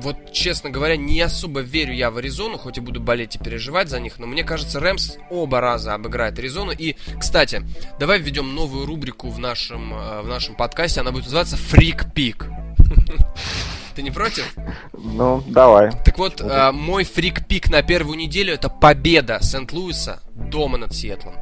вот, 0.00 0.32
честно 0.32 0.70
говоря, 0.70 0.96
не 0.96 1.20
особо 1.20 1.60
верю 1.60 1.92
я 1.92 2.10
в 2.10 2.16
Аризону, 2.16 2.58
хоть 2.58 2.78
и 2.78 2.80
буду 2.80 3.00
болеть 3.00 3.36
и 3.36 3.38
переживать 3.38 3.88
за 3.88 4.00
них, 4.00 4.18
но 4.18 4.26
мне 4.26 4.44
кажется, 4.44 4.80
Рэмс 4.80 5.16
оба 5.30 5.60
раза 5.60 5.94
обыграет 5.94 6.38
Аризону. 6.38 6.72
И, 6.72 6.96
кстати, 7.18 7.62
давай 7.98 8.18
введем 8.18 8.54
новую 8.54 8.86
рубрику 8.86 9.28
в 9.28 9.38
нашем, 9.38 9.92
э, 9.94 10.22
в 10.22 10.28
нашем 10.28 10.54
подкасте, 10.54 11.00
она 11.00 11.12
будет 11.12 11.24
называться 11.24 11.56
«Фрик 11.56 12.12
Пик». 12.14 12.46
Ты 13.94 14.02
не 14.02 14.10
против? 14.10 14.54
Ну, 14.92 15.42
давай. 15.46 15.90
Так 16.04 16.16
вот, 16.18 16.40
э, 16.40 16.70
мой 16.72 17.04
фрик-пик 17.04 17.70
на 17.70 17.82
первую 17.82 18.16
неделю 18.16 18.54
это 18.54 18.68
победа 18.68 19.40
Сент-Луиса 19.42 20.20
дома 20.34 20.78
над 20.78 20.94
Сиэтлом. 20.94 21.34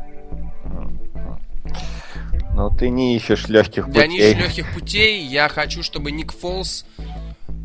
Ну, 2.55 2.71
ты 2.71 2.88
не 2.88 3.14
ищешь 3.14 3.47
легких 3.47 3.87
путей. 3.87 4.01
Я 4.01 4.07
не 4.09 4.18
ищу 4.18 4.38
легких 4.38 4.75
путей. 4.75 5.25
Я 5.25 5.49
хочу, 5.49 5.85
чтобы 5.85 6.11
Ник 6.11 6.33
Фолс 6.33 6.85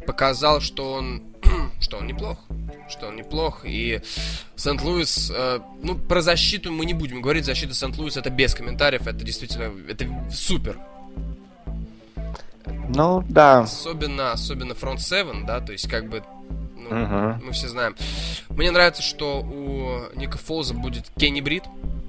показал, 0.05 0.61
что 0.61 0.93
он, 0.93 1.23
что 1.79 1.97
он 1.97 2.07
неплох. 2.07 2.37
Что 2.89 3.07
он 3.07 3.15
неплох. 3.15 3.61
И 3.63 4.01
Сент-Луис, 4.55 5.31
э, 5.35 5.59
ну, 5.81 5.95
про 5.95 6.21
защиту 6.21 6.71
мы 6.71 6.85
не 6.85 6.93
будем 6.93 7.21
говорить. 7.21 7.45
Защита 7.45 7.73
Сент-Луис 7.73 8.17
это 8.17 8.29
без 8.29 8.53
комментариев. 8.53 9.07
Это 9.07 9.23
действительно, 9.23 9.71
это 9.87 10.05
супер. 10.31 10.79
Ну, 12.89 13.23
да. 13.27 13.61
Особенно, 13.61 14.31
особенно 14.31 14.75
фронт 14.75 15.01
7, 15.01 15.45
да, 15.45 15.59
то 15.59 15.71
есть 15.71 15.89
как 15.89 16.09
бы 16.09 16.23
ну, 16.77 16.89
uh 16.89 17.39
мы 17.43 17.51
все 17.53 17.67
знаем. 17.67 17.95
Мне 18.49 18.71
нравится, 18.71 19.01
что 19.01 19.41
у 19.41 20.17
Ника 20.17 20.37
Фолза 20.37 20.73
будет 20.73 21.05
Кенни 21.17 21.41
Брид. 21.41 21.63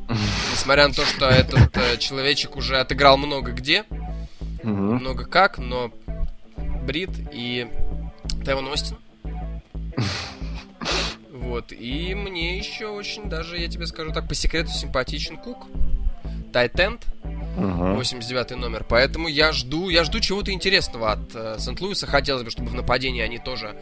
Несмотря 0.53 0.89
на 0.89 0.95
то, 0.95 1.05
что 1.05 1.27
этот 1.27 1.77
э, 1.77 1.97
человечек 1.99 2.57
уже 2.57 2.79
отыграл 2.79 3.17
много 3.17 3.53
где, 3.53 3.85
uh 4.63 4.67
много 4.69 5.25
как, 5.25 5.59
но 5.59 5.91
Брид 6.85 7.11
и 7.33 7.67
Тайван 8.45 8.67
Остин. 8.69 8.97
Вот, 11.31 11.73
и 11.73 12.15
мне 12.15 12.59
еще 12.59 12.89
очень 12.89 13.29
даже, 13.29 13.59
я 13.59 13.69
тебе 13.69 13.87
скажу 13.87 14.13
так, 14.13 14.29
по 14.29 14.35
секрету 14.35 14.71
симпатичен 14.71 15.37
Кук. 15.37 15.67
Тайтенд. 16.53 17.05
89 17.57 18.57
номер. 18.57 18.85
Поэтому 18.89 19.29
я 19.29 19.53
жду, 19.53 19.89
я 19.89 20.03
жду 20.05 20.19
чего-то 20.21 20.51
интересного 20.51 21.13
от 21.13 21.35
э, 21.35 21.57
Сент-Луиса. 21.59 22.07
Хотелось 22.07 22.43
бы, 22.43 22.51
чтобы 22.51 22.69
в 22.71 22.75
нападении 22.75 23.23
они 23.23 23.39
тоже 23.39 23.77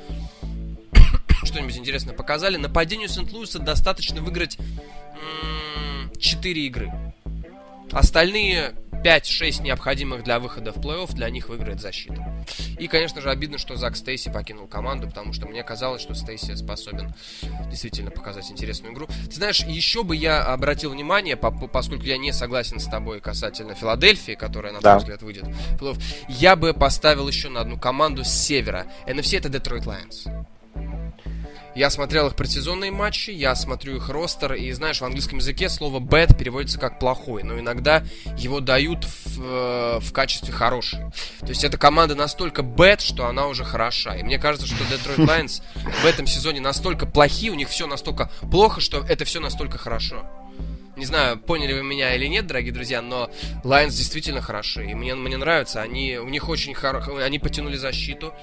что-нибудь 1.45 1.77
интересное 1.79 2.15
показали. 2.15 2.57
Нападению 2.59 3.09
Сент-Луиса 3.09 3.59
достаточно 3.59 4.21
выиграть 4.21 4.59
м- 4.59 6.11
4 6.19 6.67
игры. 6.67 6.93
Остальные 7.93 8.75
5-6 9.05 9.63
необходимых 9.63 10.23
для 10.23 10.39
выхода 10.39 10.73
в 10.73 10.77
плей-офф 10.77 11.13
для 11.15 11.29
них 11.29 11.49
выиграет 11.49 11.81
защита. 11.81 12.45
И, 12.79 12.87
конечно 12.87 13.21
же, 13.21 13.31
обидно, 13.31 13.59
что 13.59 13.77
Зак 13.77 13.97
Стейси 13.97 14.31
покинул 14.31 14.67
команду, 14.67 15.09
потому 15.09 15.33
что 15.33 15.47
мне 15.47 15.63
казалось, 15.63 16.03
что 16.03 16.15
Стейси 16.15 16.55
способен 16.55 17.13
действительно 17.69 18.11
показать 18.11 18.51
интересную 18.51 18.95
игру. 18.95 19.09
Ты 19.27 19.33
знаешь, 19.33 19.61
еще 19.65 20.05
бы 20.05 20.15
я 20.15 20.45
обратил 20.45 20.91
внимание, 20.91 21.37
поскольку 21.37 22.05
я 22.05 22.17
не 22.17 22.33
согласен 22.33 22.79
с 22.79 22.87
тобой 22.87 23.21
касательно 23.21 23.75
Филадельфии, 23.75 24.33
которая, 24.33 24.73
на 24.73 24.81
да. 24.81 24.93
твой 24.93 25.01
взгляд, 25.01 25.23
выйдет 25.23 25.45
в 25.45 25.83
плей-офф, 25.83 26.03
я 26.29 26.57
бы 26.57 26.73
поставил 26.73 27.27
еще 27.27 27.49
на 27.49 27.61
одну 27.61 27.79
команду 27.79 28.25
с 28.25 28.31
севера. 28.31 28.87
NFC 29.07 29.37
это 29.37 29.49
Детройт 29.49 29.85
Лайонс. 29.85 30.27
Я 31.75 31.89
смотрел 31.89 32.27
их 32.27 32.37
предсезонные 32.37 32.91
матчи, 32.91 33.31
я 33.31 33.55
смотрю 33.55 33.97
их 33.97 34.09
ростер, 34.11 34.53
и 34.55 34.71
знаешь, 34.73 35.01
в 35.01 35.05
английском 35.05 35.39
языке 35.39 35.69
слово 35.69 36.01
bad 36.01 36.37
переводится 36.37 36.79
как 36.79 36.99
плохой, 36.99 37.43
но 37.45 37.59
иногда 37.59 38.05
его 38.37 38.61
дают 38.61 39.05
в, 39.05 39.43
э, 39.43 39.99
в 40.01 40.13
качестве 40.13 40.53
хороший. 40.53 40.99
То 41.41 41.49
есть 41.49 41.65
эта 41.65 41.79
команда 41.79 42.15
настолько 42.15 42.61
bad, 42.63 43.01
что 43.01 43.27
она 43.27 43.47
уже 43.47 43.65
хороша. 43.65 44.17
И 44.17 44.23
мне 44.23 44.39
кажется, 44.39 44.67
что 44.67 44.85
Detroit 44.85 45.17
Lions 45.27 45.63
в 46.03 46.05
этом 46.05 46.27
сезоне 46.27 46.61
настолько 46.61 47.07
плохи, 47.07 47.49
у 47.49 47.55
них 47.55 47.69
все 47.69 47.87
настолько 47.87 48.31
плохо, 48.51 48.81
что 48.81 48.99
это 49.09 49.25
все 49.25 49.41
настолько 49.41 49.79
хорошо. 49.79 50.27
Не 50.95 51.07
знаю, 51.07 51.39
поняли 51.39 51.73
вы 51.73 51.83
меня 51.83 52.15
или 52.15 52.27
нет, 52.27 52.47
дорогие 52.47 52.73
друзья, 52.73 53.01
но 53.01 53.31
Lions 53.65 53.91
действительно 53.91 54.43
хороши. 54.43 54.85
И 54.85 54.95
мне, 54.95 55.15
мне 55.15 55.39
нравится. 55.39 55.81
Они, 55.81 56.19
у 56.19 56.29
них 56.29 56.49
очень 56.51 56.75
хорошо... 56.75 57.17
Они 57.17 57.39
потянули 57.39 57.77
защиту. 57.77 58.35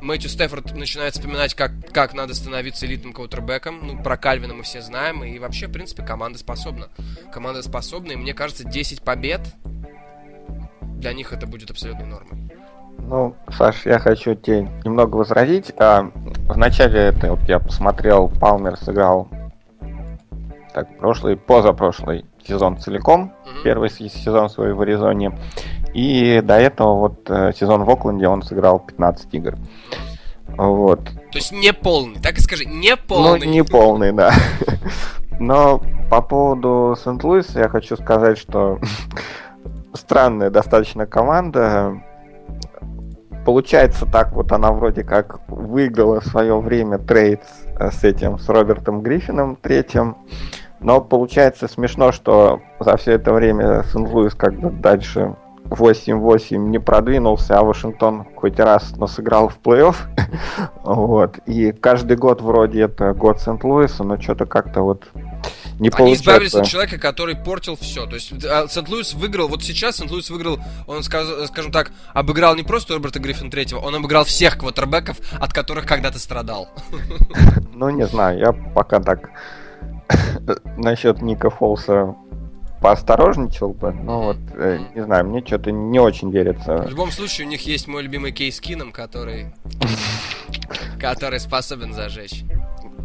Мэтью 0.00 0.30
Стефорд 0.30 0.76
начинает 0.76 1.14
вспоминать, 1.14 1.54
как, 1.54 1.72
как 1.92 2.14
надо 2.14 2.34
становиться 2.34 2.86
элитным 2.86 3.12
квотербеком. 3.12 3.80
Ну, 3.84 4.02
про 4.02 4.16
Кальвина 4.16 4.54
мы 4.54 4.62
все 4.62 4.80
знаем. 4.80 5.24
И 5.24 5.40
вообще, 5.40 5.66
в 5.66 5.72
принципе, 5.72 6.04
команда 6.04 6.38
способна. 6.38 6.88
Команда 7.32 7.62
способна, 7.62 8.12
и 8.12 8.16
мне 8.16 8.32
кажется, 8.32 8.62
10 8.62 9.02
побед 9.02 9.40
для 10.98 11.12
них 11.12 11.32
это 11.32 11.46
будет 11.46 11.70
абсолютной 11.70 12.06
нормой. 12.06 12.50
Ну, 12.98 13.34
Саш, 13.56 13.86
я 13.86 13.98
хочу 13.98 14.34
тебе 14.34 14.68
немного 14.84 15.16
возразить. 15.16 15.72
А, 15.78 16.10
вначале 16.48 17.00
это 17.00 17.30
вот 17.30 17.48
я 17.48 17.58
посмотрел, 17.58 18.28
Палмер 18.28 18.76
сыграл 18.76 19.28
так, 20.72 20.98
прошлый, 20.98 21.36
позапрошлый 21.36 22.24
сезон 22.46 22.78
целиком, 22.78 23.32
mm-hmm. 23.44 23.62
первый 23.64 23.90
сезон 23.90 24.48
свой 24.50 24.72
в 24.72 24.80
Аризоне. 24.80 25.32
И 25.94 26.40
до 26.42 26.54
этого 26.54 26.98
вот 26.98 27.30
э, 27.30 27.52
сезон 27.58 27.84
в 27.84 27.90
Окленде 27.90 28.28
он 28.28 28.42
сыграл 28.42 28.80
15 28.80 29.34
игр. 29.34 29.56
Вот. 30.56 31.04
То 31.04 31.38
есть 31.38 31.52
не 31.52 31.72
полный, 31.72 32.20
так 32.20 32.38
и 32.38 32.40
скажи, 32.40 32.64
не 32.64 32.96
полный. 32.96 33.40
Ну, 33.40 33.44
не 33.44 33.62
полный, 33.62 34.12
да. 34.12 34.32
Но 35.38 35.82
по 36.10 36.22
поводу 36.22 36.96
Сент-Луиса 37.02 37.60
я 37.60 37.68
хочу 37.68 37.96
сказать, 37.96 38.38
что 38.38 38.78
странная 39.94 40.50
достаточно 40.50 41.06
команда. 41.06 42.02
Получается 43.44 44.04
так, 44.04 44.32
вот 44.32 44.52
она 44.52 44.72
вроде 44.72 45.04
как 45.04 45.40
выиграла 45.48 46.20
в 46.20 46.26
свое 46.26 46.58
время 46.60 46.98
трейд 46.98 47.42
с 47.78 48.04
этим, 48.04 48.38
с 48.38 48.48
Робертом 48.48 49.02
Гриффином 49.02 49.56
третьим. 49.56 50.16
Но 50.80 51.00
получается 51.00 51.68
смешно, 51.68 52.12
что 52.12 52.60
за 52.80 52.96
все 52.96 53.12
это 53.12 53.32
время 53.32 53.84
Сент-Луис 53.92 54.34
как 54.34 54.54
бы 54.54 54.70
дальше 54.70 55.34
8-8 55.70 56.56
не 56.56 56.78
продвинулся, 56.78 57.58
а 57.58 57.62
Вашингтон 57.62 58.26
хоть 58.36 58.58
раз, 58.58 58.92
но 58.96 59.06
сыграл 59.06 59.48
в 59.48 59.58
плей-офф. 59.62 59.96
вот. 60.84 61.38
И 61.46 61.72
каждый 61.72 62.16
год 62.16 62.40
вроде 62.40 62.82
это 62.82 63.12
год 63.12 63.40
Сент-Луиса, 63.40 64.04
но 64.04 64.20
что-то 64.20 64.46
как-то 64.46 64.82
вот 64.82 65.04
не 65.78 65.88
Они 65.88 65.90
получается. 65.90 66.22
избавились 66.22 66.54
от 66.54 66.66
человека, 66.66 66.98
который 66.98 67.36
портил 67.36 67.76
все. 67.76 68.06
То 68.06 68.14
есть 68.14 68.32
а, 68.44 68.66
Сент-Луис 68.68 69.14
выиграл, 69.14 69.48
вот 69.48 69.62
сейчас 69.62 69.96
Сент-Луис 69.96 70.30
выиграл, 70.30 70.58
он, 70.86 71.02
скажем 71.02 71.70
так, 71.70 71.92
обыграл 72.14 72.56
не 72.56 72.62
просто 72.62 72.94
Роберта 72.94 73.20
Гриффин 73.20 73.50
третьего, 73.50 73.78
он 73.80 73.94
обыграл 73.94 74.24
всех 74.24 74.58
квотербеков, 74.58 75.18
от 75.38 75.52
которых 75.52 75.86
когда-то 75.86 76.18
страдал. 76.18 76.68
ну, 77.74 77.90
не 77.90 78.06
знаю, 78.06 78.38
я 78.38 78.52
пока 78.52 79.00
так 79.00 79.30
насчет 80.76 81.22
Ника 81.22 81.50
Фолса 81.50 82.14
поосторожничал 82.80 83.70
бы, 83.70 83.92
но 83.92 84.22
вот, 84.22 84.36
э, 84.54 84.78
не 84.94 85.02
знаю, 85.02 85.26
мне 85.26 85.44
что-то 85.44 85.72
не 85.72 85.98
очень 85.98 86.30
верится. 86.30 86.78
В 86.82 86.90
любом 86.90 87.10
случае, 87.10 87.46
у 87.46 87.50
них 87.50 87.66
есть 87.66 87.88
мой 87.88 88.02
любимый 88.02 88.32
кейс 88.32 88.60
Кином, 88.60 88.92
который... 88.92 89.52
который 91.00 91.40
способен 91.40 91.92
зажечь. 91.92 92.44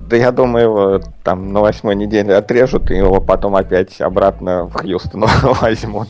Да 0.08 0.18
я 0.18 0.32
думаю, 0.32 0.64
его 0.66 1.02
там 1.24 1.54
на 1.54 1.62
восьмой 1.62 1.96
неделе 1.96 2.36
отрежут, 2.36 2.92
и 2.92 2.96
его 2.96 3.20
потом 3.20 3.56
опять 3.56 4.00
обратно 4.02 4.66
в 4.66 4.74
Хьюстон 4.74 5.26
возьмут. 5.62 6.10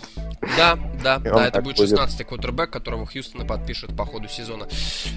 Да, 0.57 0.77
да, 1.03 1.19
да, 1.19 1.47
это 1.47 1.61
будет 1.61 1.79
16-й 1.79 2.23
квотербек, 2.23 2.69
которого 2.69 3.05
Хьюстона 3.05 3.45
подпишет 3.45 3.95
по 3.95 4.05
ходу 4.05 4.27
сезона. 4.27 4.67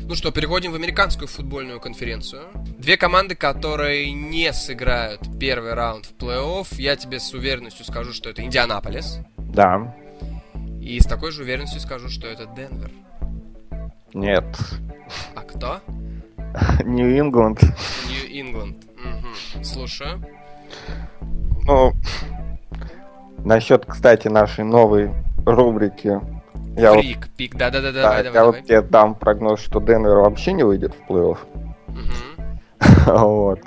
Ну 0.03 0.15
что, 0.15 0.31
переходим 0.31 0.73
в 0.73 0.75
американскую 0.75 1.29
футбольную 1.29 1.81
конференцию. 1.81 2.43
Две 2.79 2.97
команды, 2.97 3.35
которые 3.35 4.13
не 4.13 4.53
сыграют 4.53 5.21
первый 5.39 5.75
раунд 5.75 6.07
в 6.07 6.15
плей-офф, 6.15 6.67
я 6.79 6.97
тебе 6.97 7.21
с 7.21 7.33
уверенностью 7.33 7.85
скажу, 7.85 8.13
что 8.13 8.31
это 8.31 8.43
Индианаполис. 8.43 9.19
Да. 9.37 9.95
И 10.81 11.01
с 11.01 11.07
такой 11.07 11.33
же 11.33 11.43
уверенностью 11.43 11.81
скажу, 11.81 12.09
что 12.09 12.27
это 12.27 12.47
Денвер. 12.47 12.91
Нет. 14.15 14.45
А 15.35 15.41
кто? 15.41 15.81
Нью-Ингланд. 16.85 17.61
Нью-Ингланд. 18.09 18.85
Слушаю. 19.63 20.25
Ну, 21.65 21.93
Насчет, 23.45 23.87
кстати, 23.87 24.29
нашей 24.29 24.65
новой 24.65 25.11
рубрики. 25.45 26.21
Я 26.77 26.93
Фрик, 26.93 27.19
вот, 27.19 27.31
пик, 27.37 27.57
да-да-да, 27.57 27.93
давай, 27.93 28.03
давай, 28.03 28.25
Я 28.25 28.33
давай. 28.33 28.47
вот 28.47 28.67
тебе 28.67 28.83
дам 28.83 29.15
прогноз, 29.15 29.61
что 29.61 29.81
Денвер 29.81 30.19
вообще 30.19 30.53
не 30.53 30.63
выйдет 30.63 30.95
в 30.95 31.11
плей-офф. 31.11 31.39
Вот. 33.07 33.61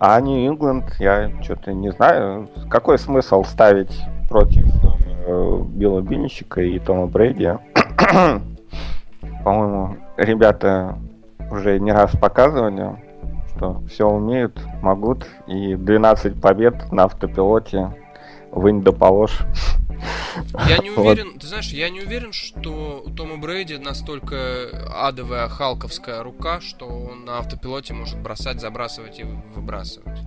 А 0.00 0.20
Нью-Ингланд, 0.20 0.96
я 0.98 1.30
что-то 1.42 1.72
не 1.72 1.90
знаю, 1.92 2.50
какой 2.68 2.98
смысл 2.98 3.44
ставить 3.44 3.98
против 4.28 4.66
э, 5.26 5.62
Билла 5.68 6.00
Бинничика 6.00 6.60
и 6.60 6.78
Тома 6.78 7.06
Брейди. 7.06 7.52
По-моему, 9.44 9.96
ребята 10.16 10.98
уже 11.50 11.78
не 11.78 11.92
раз 11.92 12.10
показывали, 12.12 12.96
что 13.56 13.80
все 13.88 14.08
умеют, 14.08 14.60
могут, 14.82 15.26
и 15.46 15.74
12 15.76 16.40
побед 16.40 16.90
на 16.92 17.04
автопилоте 17.04 17.90
вынь 18.54 18.82
да 18.82 18.92
положь. 18.92 19.38
Я 20.68 20.78
не 20.78 20.90
уверен, 20.96 21.32
вот. 21.32 21.40
ты 21.40 21.46
знаешь, 21.46 21.72
я 21.72 21.90
не 21.90 22.00
уверен, 22.00 22.32
что 22.32 23.02
у 23.06 23.10
Тома 23.10 23.36
Брейди 23.36 23.76
настолько 23.76 24.68
адовая 24.94 25.48
халковская 25.48 26.22
рука, 26.22 26.60
что 26.60 26.86
он 26.86 27.24
на 27.24 27.38
автопилоте 27.38 27.94
может 27.94 28.18
бросать, 28.18 28.60
забрасывать 28.60 29.20
и 29.20 29.24
выбрасывать. 29.54 30.20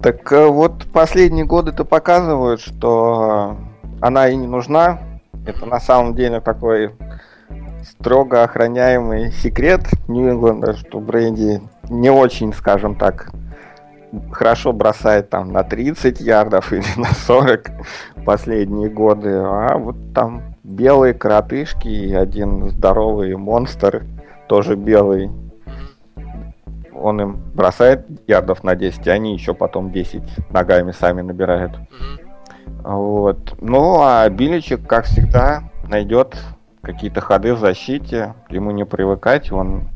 Так 0.00 0.30
э, 0.32 0.46
вот, 0.46 0.86
последние 0.92 1.44
годы-то 1.44 1.84
показывают, 1.84 2.60
что 2.60 3.56
она 4.00 4.28
и 4.28 4.36
не 4.36 4.46
нужна. 4.46 5.00
Это 5.46 5.66
на 5.66 5.80
самом 5.80 6.14
деле 6.14 6.40
такой 6.40 6.92
строго 7.82 8.42
охраняемый 8.42 9.32
секрет 9.32 9.82
Нью-Ингланда, 10.08 10.76
что 10.76 11.00
Брейди 11.00 11.60
не 11.88 12.10
очень, 12.10 12.52
скажем 12.52 12.94
так, 12.94 13.32
хорошо 14.30 14.72
бросает 14.72 15.30
там 15.30 15.52
на 15.52 15.62
30 15.62 16.20
ярдов 16.20 16.72
или 16.72 16.84
на 16.96 17.12
40 17.12 17.70
последние 18.24 18.88
годы, 18.88 19.30
а 19.34 19.76
вот 19.76 19.96
там 20.14 20.54
белые 20.62 21.14
коротышки 21.14 21.88
и 21.88 22.14
один 22.14 22.70
здоровый 22.70 23.36
монстр, 23.36 24.04
тоже 24.48 24.76
белый, 24.76 25.30
он 26.94 27.20
им 27.20 27.40
бросает 27.54 28.06
ярдов 28.26 28.64
на 28.64 28.74
10, 28.74 29.06
и 29.06 29.10
они 29.10 29.34
еще 29.34 29.54
потом 29.54 29.92
10 29.92 30.22
ногами 30.50 30.92
сами 30.92 31.22
набирают. 31.22 31.72
Вот. 32.82 33.56
Ну, 33.60 34.00
а 34.00 34.28
Биличек, 34.28 34.86
как 34.86 35.04
всегда, 35.04 35.62
найдет 35.88 36.36
какие-то 36.82 37.20
ходы 37.20 37.54
в 37.54 37.58
защите, 37.58 38.34
ему 38.48 38.70
не 38.70 38.84
привыкать, 38.84 39.52
он 39.52 39.88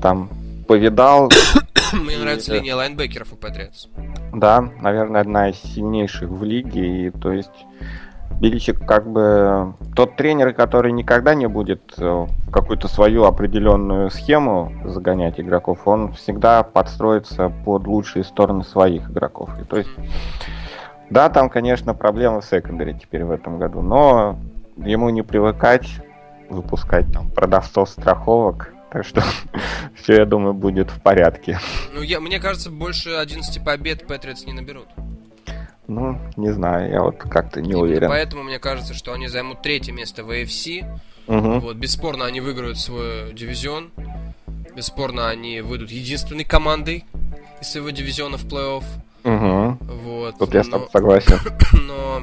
там 0.00 0.28
повидал 0.66 1.30
Мне 1.92 2.16
нравится 2.16 2.54
линия 2.54 2.74
лайнбекеров 2.74 3.32
у 3.32 3.36
Патриотс. 3.36 3.88
Да, 4.32 4.62
наверное, 4.80 5.20
одна 5.20 5.50
из 5.50 5.56
сильнейших 5.56 6.28
в 6.30 6.42
лиге. 6.42 7.06
И 7.06 7.10
то 7.10 7.32
есть 7.32 7.66
Беличик 8.40 8.84
как 8.86 9.06
бы 9.06 9.74
тот 9.94 10.16
тренер, 10.16 10.54
который 10.54 10.92
никогда 10.92 11.34
не 11.34 11.46
будет 11.46 11.82
э, 11.98 12.04
в 12.04 12.50
какую-то 12.50 12.88
свою 12.88 13.24
определенную 13.24 14.10
схему 14.10 14.72
загонять 14.84 15.38
игроков, 15.38 15.86
он 15.86 16.12
всегда 16.14 16.62
подстроится 16.62 17.52
под 17.64 17.86
лучшие 17.86 18.24
стороны 18.24 18.64
своих 18.64 19.10
игроков. 19.10 19.50
И 19.60 19.64
то 19.64 19.76
есть, 19.76 19.90
да, 21.10 21.28
там, 21.28 21.50
конечно, 21.50 21.94
проблемы 21.94 22.40
в 22.40 22.44
секондаре 22.44 22.94
теперь 22.94 23.24
в 23.24 23.30
этом 23.30 23.58
году, 23.58 23.82
но 23.82 24.38
ему 24.76 25.10
не 25.10 25.22
привыкать 25.22 25.88
выпускать 26.48 27.12
там 27.12 27.30
продавцов 27.30 27.90
страховок 27.90 28.72
так 28.92 29.06
что 29.06 29.24
все, 29.94 30.16
я 30.16 30.26
думаю, 30.26 30.52
будет 30.52 30.90
в 30.90 31.00
порядке. 31.00 31.58
Ну, 31.94 32.02
я, 32.02 32.20
мне 32.20 32.38
кажется, 32.38 32.70
больше 32.70 33.10
11 33.10 33.64
побед 33.64 34.06
Патриотс 34.06 34.44
не 34.44 34.52
наберут. 34.52 34.88
Ну, 35.88 36.18
не 36.36 36.52
знаю, 36.52 36.90
я 36.90 37.02
вот 37.02 37.16
как-то 37.16 37.60
не 37.60 37.70
Именно 37.70 37.82
уверен. 37.82 38.08
Поэтому 38.08 38.42
мне 38.42 38.58
кажется, 38.58 38.94
что 38.94 39.12
они 39.14 39.28
займут 39.28 39.62
третье 39.62 39.92
место 39.92 40.24
в 40.24 40.30
AFC. 40.30 40.84
Угу. 41.26 41.60
Вот, 41.60 41.76
бесспорно, 41.76 42.26
они 42.26 42.40
выиграют 42.40 42.78
свой 42.78 43.32
дивизион. 43.32 43.90
Бесспорно, 44.76 45.28
они 45.28 45.60
выйдут 45.60 45.90
единственной 45.90 46.44
командой 46.44 47.04
из 47.60 47.68
своего 47.68 47.90
дивизиона 47.90 48.36
в 48.36 48.44
плей-офф. 48.46 48.84
Угу. 49.24 49.78
Вот. 50.02 50.38
Тут 50.38 50.54
я 50.54 50.64
с 50.64 50.68
тобой 50.68 50.88
согласен. 50.92 51.38
Но, 51.86 52.22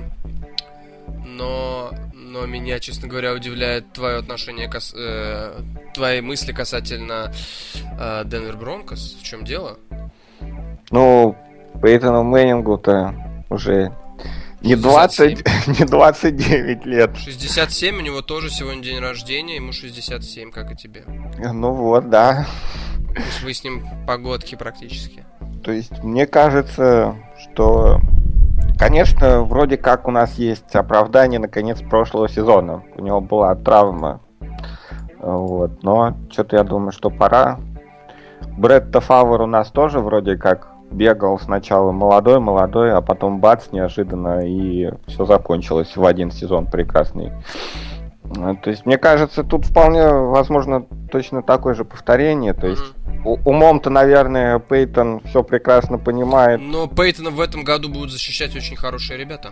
но 1.26 1.92
но 2.30 2.46
меня, 2.46 2.80
честно 2.80 3.08
говоря, 3.08 3.34
удивляет 3.34 3.92
твое 3.92 4.18
отношение, 4.18 4.70
кас... 4.70 4.94
э, 4.96 5.60
твои 5.94 6.22
мысли 6.22 6.54
касательно 6.54 7.34
э, 8.00 8.24
Денвер 8.26 8.56
Бронкос. 8.56 9.18
В 9.20 9.24
чем 9.24 9.44
дело? 9.44 9.80
Ну, 10.92 11.36
Пейтону 11.82 12.24
Мэннингу-то 12.24 13.16
уже 13.50 13.92
не 14.62 14.76
20, 14.76 15.48
не 15.80 15.86
29 15.86 16.86
лет. 16.86 17.18
67, 17.18 17.98
у 17.98 18.02
него 18.02 18.22
тоже 18.22 18.50
сегодня 18.50 18.84
день 18.84 19.00
рождения, 19.00 19.56
ему 19.56 19.72
67, 19.72 20.52
как 20.52 20.72
и 20.72 20.76
тебе. 20.76 21.04
Ну 21.38 21.74
вот, 21.74 22.10
да. 22.10 22.48
То 23.16 23.22
есть 23.22 23.42
вы 23.42 23.54
с 23.54 23.64
ним 23.64 23.88
погодки 24.06 24.56
практически. 24.56 25.26
То 25.64 25.72
есть 25.72 26.04
мне 26.04 26.28
кажется, 26.28 27.16
что 27.40 28.00
Конечно, 28.80 29.44
вроде 29.44 29.76
как 29.76 30.08
у 30.08 30.12
нас 30.12 30.36
есть 30.36 30.74
оправдание 30.74 31.38
наконец 31.38 31.82
прошлого 31.82 32.30
сезона. 32.30 32.82
У 32.96 33.04
него 33.04 33.20
была 33.20 33.54
травма. 33.54 34.22
Вот. 35.20 35.84
Но 35.84 36.14
что-то 36.32 36.56
я 36.56 36.64
думаю, 36.64 36.94
что 36.94 37.10
пора. 37.10 37.60
Бретта 38.58 39.02
Фавор 39.02 39.42
у 39.42 39.46
нас 39.48 39.70
тоже 39.70 40.00
вроде 40.00 40.38
как 40.38 40.70
бегал 40.92 41.38
сначала 41.40 41.92
молодой-молодой, 41.92 42.94
а 42.94 43.02
потом 43.02 43.42
бац, 43.42 43.68
неожиданно, 43.74 44.48
и 44.48 44.90
все 45.08 45.26
закончилось 45.26 45.98
в 45.98 46.06
один 46.06 46.32
сезон 46.32 46.66
прекрасный. 46.66 47.34
То 48.34 48.70
есть, 48.70 48.86
мне 48.86 48.98
кажется, 48.98 49.44
тут 49.44 49.66
вполне 49.66 50.08
возможно 50.08 50.86
точно 51.12 51.42
такое 51.42 51.74
же 51.74 51.84
повторение. 51.84 52.54
То 52.54 52.68
есть, 52.68 52.84
умом-то, 53.24 53.90
наверное, 53.90 54.60
Пейтон 54.60 55.22
все 55.26 55.44
прекрасно 55.44 55.98
понимает. 55.98 56.62
Но 56.62 56.88
Пейтона 56.88 57.32
в 57.32 57.42
этом 57.42 57.64
году 57.64 57.90
будут 57.90 58.12
защищать 58.12 58.56
очень 58.56 58.76
хорошие 58.76 59.18
ребята. 59.18 59.52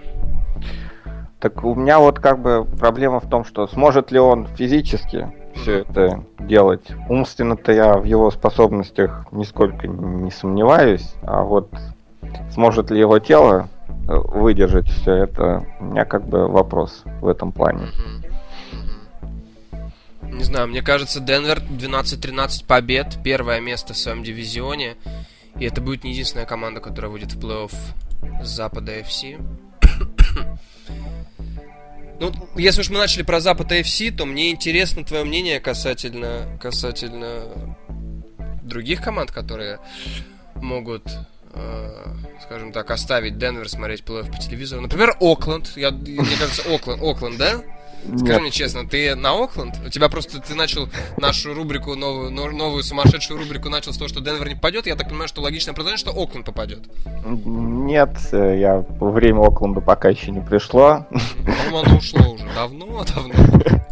Так 1.39 1.63
у 1.63 1.75
меня 1.75 1.99
вот 1.99 2.19
как 2.19 2.39
бы 2.39 2.65
проблема 2.79 3.19
в 3.19 3.29
том, 3.29 3.45
что 3.45 3.67
сможет 3.67 4.11
ли 4.11 4.19
он 4.19 4.47
физически 4.47 5.31
все 5.55 5.79
это 5.79 6.23
делать. 6.39 6.87
Умственно-то 7.09 7.71
я 7.71 7.97
в 7.97 8.05
его 8.05 8.31
способностях 8.31 9.25
нисколько 9.31 9.87
не 9.87 10.31
сомневаюсь, 10.31 11.13
а 11.21 11.43
вот 11.43 11.69
сможет 12.51 12.91
ли 12.91 12.99
его 12.99 13.19
тело 13.19 13.69
э, 13.87 14.13
выдержать 14.15 14.87
все 14.87 15.13
это, 15.13 15.65
у 15.79 15.85
меня 15.85 16.05
как 16.05 16.27
бы 16.27 16.47
вопрос 16.47 17.03
в 17.21 17.27
этом 17.27 17.51
плане. 17.51 17.85
Mm-hmm. 17.85 18.26
Знаю, 20.47 20.69
мне 20.69 20.81
кажется, 20.81 21.19
Денвер 21.19 21.59
12-13 21.59 22.65
побед, 22.65 23.17
первое 23.21 23.59
место 23.59 23.93
в 23.93 23.97
своем 23.97 24.23
дивизионе. 24.23 24.95
И 25.59 25.65
это 25.65 25.81
будет 25.81 26.05
не 26.05 26.11
единственная 26.11 26.45
команда, 26.45 26.79
которая 26.79 27.11
выйдет 27.11 27.33
в 27.33 27.39
плей-офф 27.39 27.73
с 28.45 28.47
Запада 28.47 28.97
FC. 28.97 29.37
Ну, 32.21 32.31
если 32.55 32.79
уж 32.79 32.89
мы 32.89 32.97
начали 32.97 33.23
про 33.23 33.41
Запад 33.41 33.73
AFC, 33.73 34.09
то 34.09 34.25
мне 34.25 34.49
интересно 34.51 35.03
твое 35.03 35.25
мнение 35.25 35.59
касательно, 35.59 36.57
касательно 36.61 37.43
других 38.63 39.03
команд, 39.03 39.31
которые 39.31 39.79
могут, 40.55 41.03
э, 41.53 42.05
скажем 42.41 42.71
так, 42.71 42.89
оставить 42.89 43.37
Денвер 43.37 43.69
смотреть 43.69 44.01
плей-офф 44.01 44.31
по 44.31 44.39
телевизору. 44.39 44.81
Например, 44.81 45.15
Окленд. 45.19 45.75
Я, 45.75 45.91
мне 45.91 46.37
кажется, 46.39 46.63
Окленд, 46.73 47.03
Окленд, 47.03 47.37
да? 47.37 47.61
Скажи 48.05 48.33
Нет. 48.33 48.41
мне 48.41 48.51
честно, 48.51 48.87
ты 48.87 49.15
на 49.15 49.31
Окленд? 49.33 49.75
У 49.85 49.89
тебя 49.89 50.07
просто 50.09 50.39
ты 50.41 50.55
начал 50.55 50.87
нашу 51.17 51.53
рубрику, 51.53 51.95
новую, 51.95 52.31
новую 52.31 52.83
сумасшедшую 52.83 53.39
рубрику 53.39 53.69
начал 53.69 53.93
с 53.93 53.97
того, 53.97 54.07
что 54.07 54.21
Денвер 54.21 54.47
не 54.47 54.55
попадет. 54.55 54.87
Я 54.87 54.95
так 54.95 55.09
понимаю, 55.09 55.27
что 55.27 55.41
логичное 55.41 55.73
продолжение, 55.73 55.99
что 55.99 56.11
Окленд 56.11 56.45
попадет. 56.45 56.83
Нет, 57.25 58.17
я 58.31 58.85
время 58.99 59.41
Окленда 59.41 59.81
пока 59.81 60.09
еще 60.09 60.31
не 60.31 60.41
пришло. 60.41 61.05
Ну, 61.69 61.77
оно 61.79 61.97
ушло 61.97 62.33
уже 62.33 62.45
давно, 62.55 63.03
давно. 63.13 63.33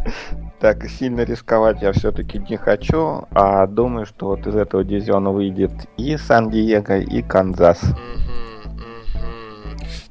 Так, 0.58 0.88
сильно 0.88 1.20
рисковать 1.20 1.82
я 1.82 1.92
все-таки 1.92 2.38
не 2.38 2.56
хочу, 2.56 3.26
а 3.30 3.66
думаю, 3.66 4.06
что 4.06 4.28
вот 4.28 4.46
из 4.46 4.56
этого 4.56 4.82
дивизиона 4.84 5.30
выйдет 5.30 5.70
и 5.98 6.16
Сан-Диего, 6.16 6.98
и 6.98 7.20
Канзас. 7.20 7.82
Mm. 7.82 8.45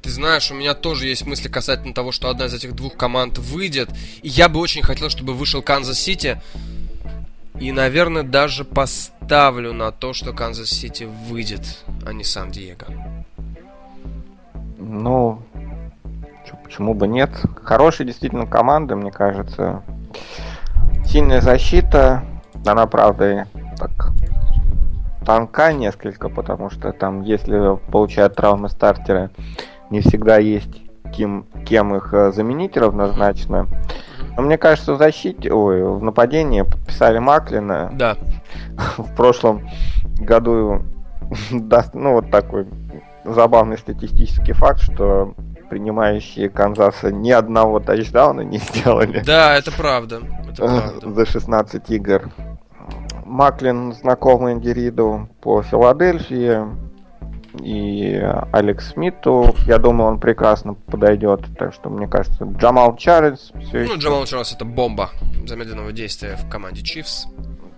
Ты 0.06 0.12
знаешь, 0.12 0.52
у 0.52 0.54
меня 0.54 0.74
тоже 0.74 1.08
есть 1.08 1.26
мысли 1.26 1.48
касательно 1.48 1.92
того, 1.92 2.12
что 2.12 2.28
одна 2.28 2.44
из 2.44 2.54
этих 2.54 2.76
двух 2.76 2.96
команд 2.96 3.38
выйдет. 3.38 3.90
И 4.22 4.28
я 4.28 4.48
бы 4.48 4.60
очень 4.60 4.80
хотел, 4.82 5.10
чтобы 5.10 5.34
вышел 5.34 5.62
Канзас-Сити. 5.62 6.40
И, 7.58 7.72
наверное, 7.72 8.22
даже 8.22 8.64
поставлю 8.64 9.72
на 9.72 9.90
то, 9.90 10.12
что 10.12 10.32
Канзас-Сити 10.32 11.08
выйдет, 11.28 11.82
а 12.06 12.12
не 12.12 12.22
Сан-Диего. 12.22 12.86
Ну, 14.78 15.42
почему 16.62 16.94
бы 16.94 17.08
нет? 17.08 17.30
Хорошая 17.64 18.06
действительно 18.06 18.46
команда, 18.46 18.94
мне 18.94 19.10
кажется. 19.10 19.82
Сильная 21.04 21.40
защита. 21.40 22.22
Она, 22.64 22.86
правда, 22.86 23.48
так 23.76 24.12
тонка 25.26 25.72
несколько, 25.72 26.28
потому 26.28 26.70
что 26.70 26.92
там, 26.92 27.22
если 27.22 27.76
получают 27.90 28.36
травмы 28.36 28.68
стартера, 28.68 29.32
не 29.90 30.00
всегда 30.00 30.38
есть 30.38 30.82
кем, 31.12 31.46
кем 31.64 31.94
их 31.94 32.12
э, 32.12 32.32
заменить 32.32 32.76
равнозначно. 32.76 33.68
Но 34.36 34.42
мне 34.42 34.58
кажется, 34.58 34.94
в 34.94 34.98
защите, 34.98 35.52
ой, 35.52 35.82
в 35.82 36.02
нападении 36.02 36.62
подписали 36.62 37.18
Маклина. 37.18 37.90
Да. 37.94 38.16
В 38.98 39.14
прошлом 39.14 39.68
году 40.18 40.82
ну, 41.94 42.12
вот 42.12 42.30
такой 42.30 42.66
забавный 43.24 43.78
статистический 43.78 44.52
факт, 44.52 44.80
что 44.80 45.34
принимающие 45.68 46.48
Канзаса 46.48 47.10
ни 47.10 47.30
одного 47.30 47.80
тачдауна 47.80 48.42
не 48.42 48.58
сделали. 48.58 49.22
Да, 49.24 49.56
это 49.56 49.72
правда. 49.72 50.20
Это 50.48 50.64
правда. 50.64 51.14
За 51.14 51.26
16 51.26 51.90
игр. 51.90 52.30
Маклин 53.24 53.92
знакомый 53.92 54.54
Индириду 54.54 55.28
по 55.40 55.62
Филадельфии. 55.62 56.60
И 57.62 58.14
Алекс 58.52 58.90
Смиту, 58.90 59.54
я 59.66 59.78
думаю, 59.78 60.10
он 60.10 60.20
прекрасно 60.20 60.74
подойдет. 60.74 61.40
Так 61.58 61.72
что, 61.72 61.90
мне 61.90 62.06
кажется, 62.06 62.44
Джамал 62.44 62.96
Чарльз 62.96 63.52
все 63.60 63.78
Ну, 63.78 63.94
еще... 63.94 63.96
Джамал 63.96 64.26
Чарльз 64.26 64.52
это 64.52 64.64
бомба 64.64 65.10
замедленного 65.46 65.92
действия 65.92 66.36
в 66.36 66.48
команде 66.48 66.82
Чифс. 66.82 67.26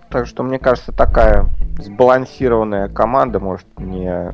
Так 0.09 0.25
что, 0.25 0.43
мне 0.43 0.59
кажется, 0.59 0.91
такая 0.91 1.49
сбалансированная 1.77 2.89
команда, 2.89 3.39
может, 3.39 3.67
не 3.77 4.31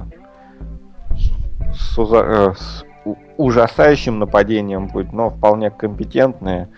с, 1.74 1.98
э, 1.98 2.54
с 2.58 2.86
ужасающим 3.38 4.20
нападением 4.20 4.88
будет, 4.88 5.12
но 5.14 5.30
вполне 5.30 5.70
компетентные 5.70 6.70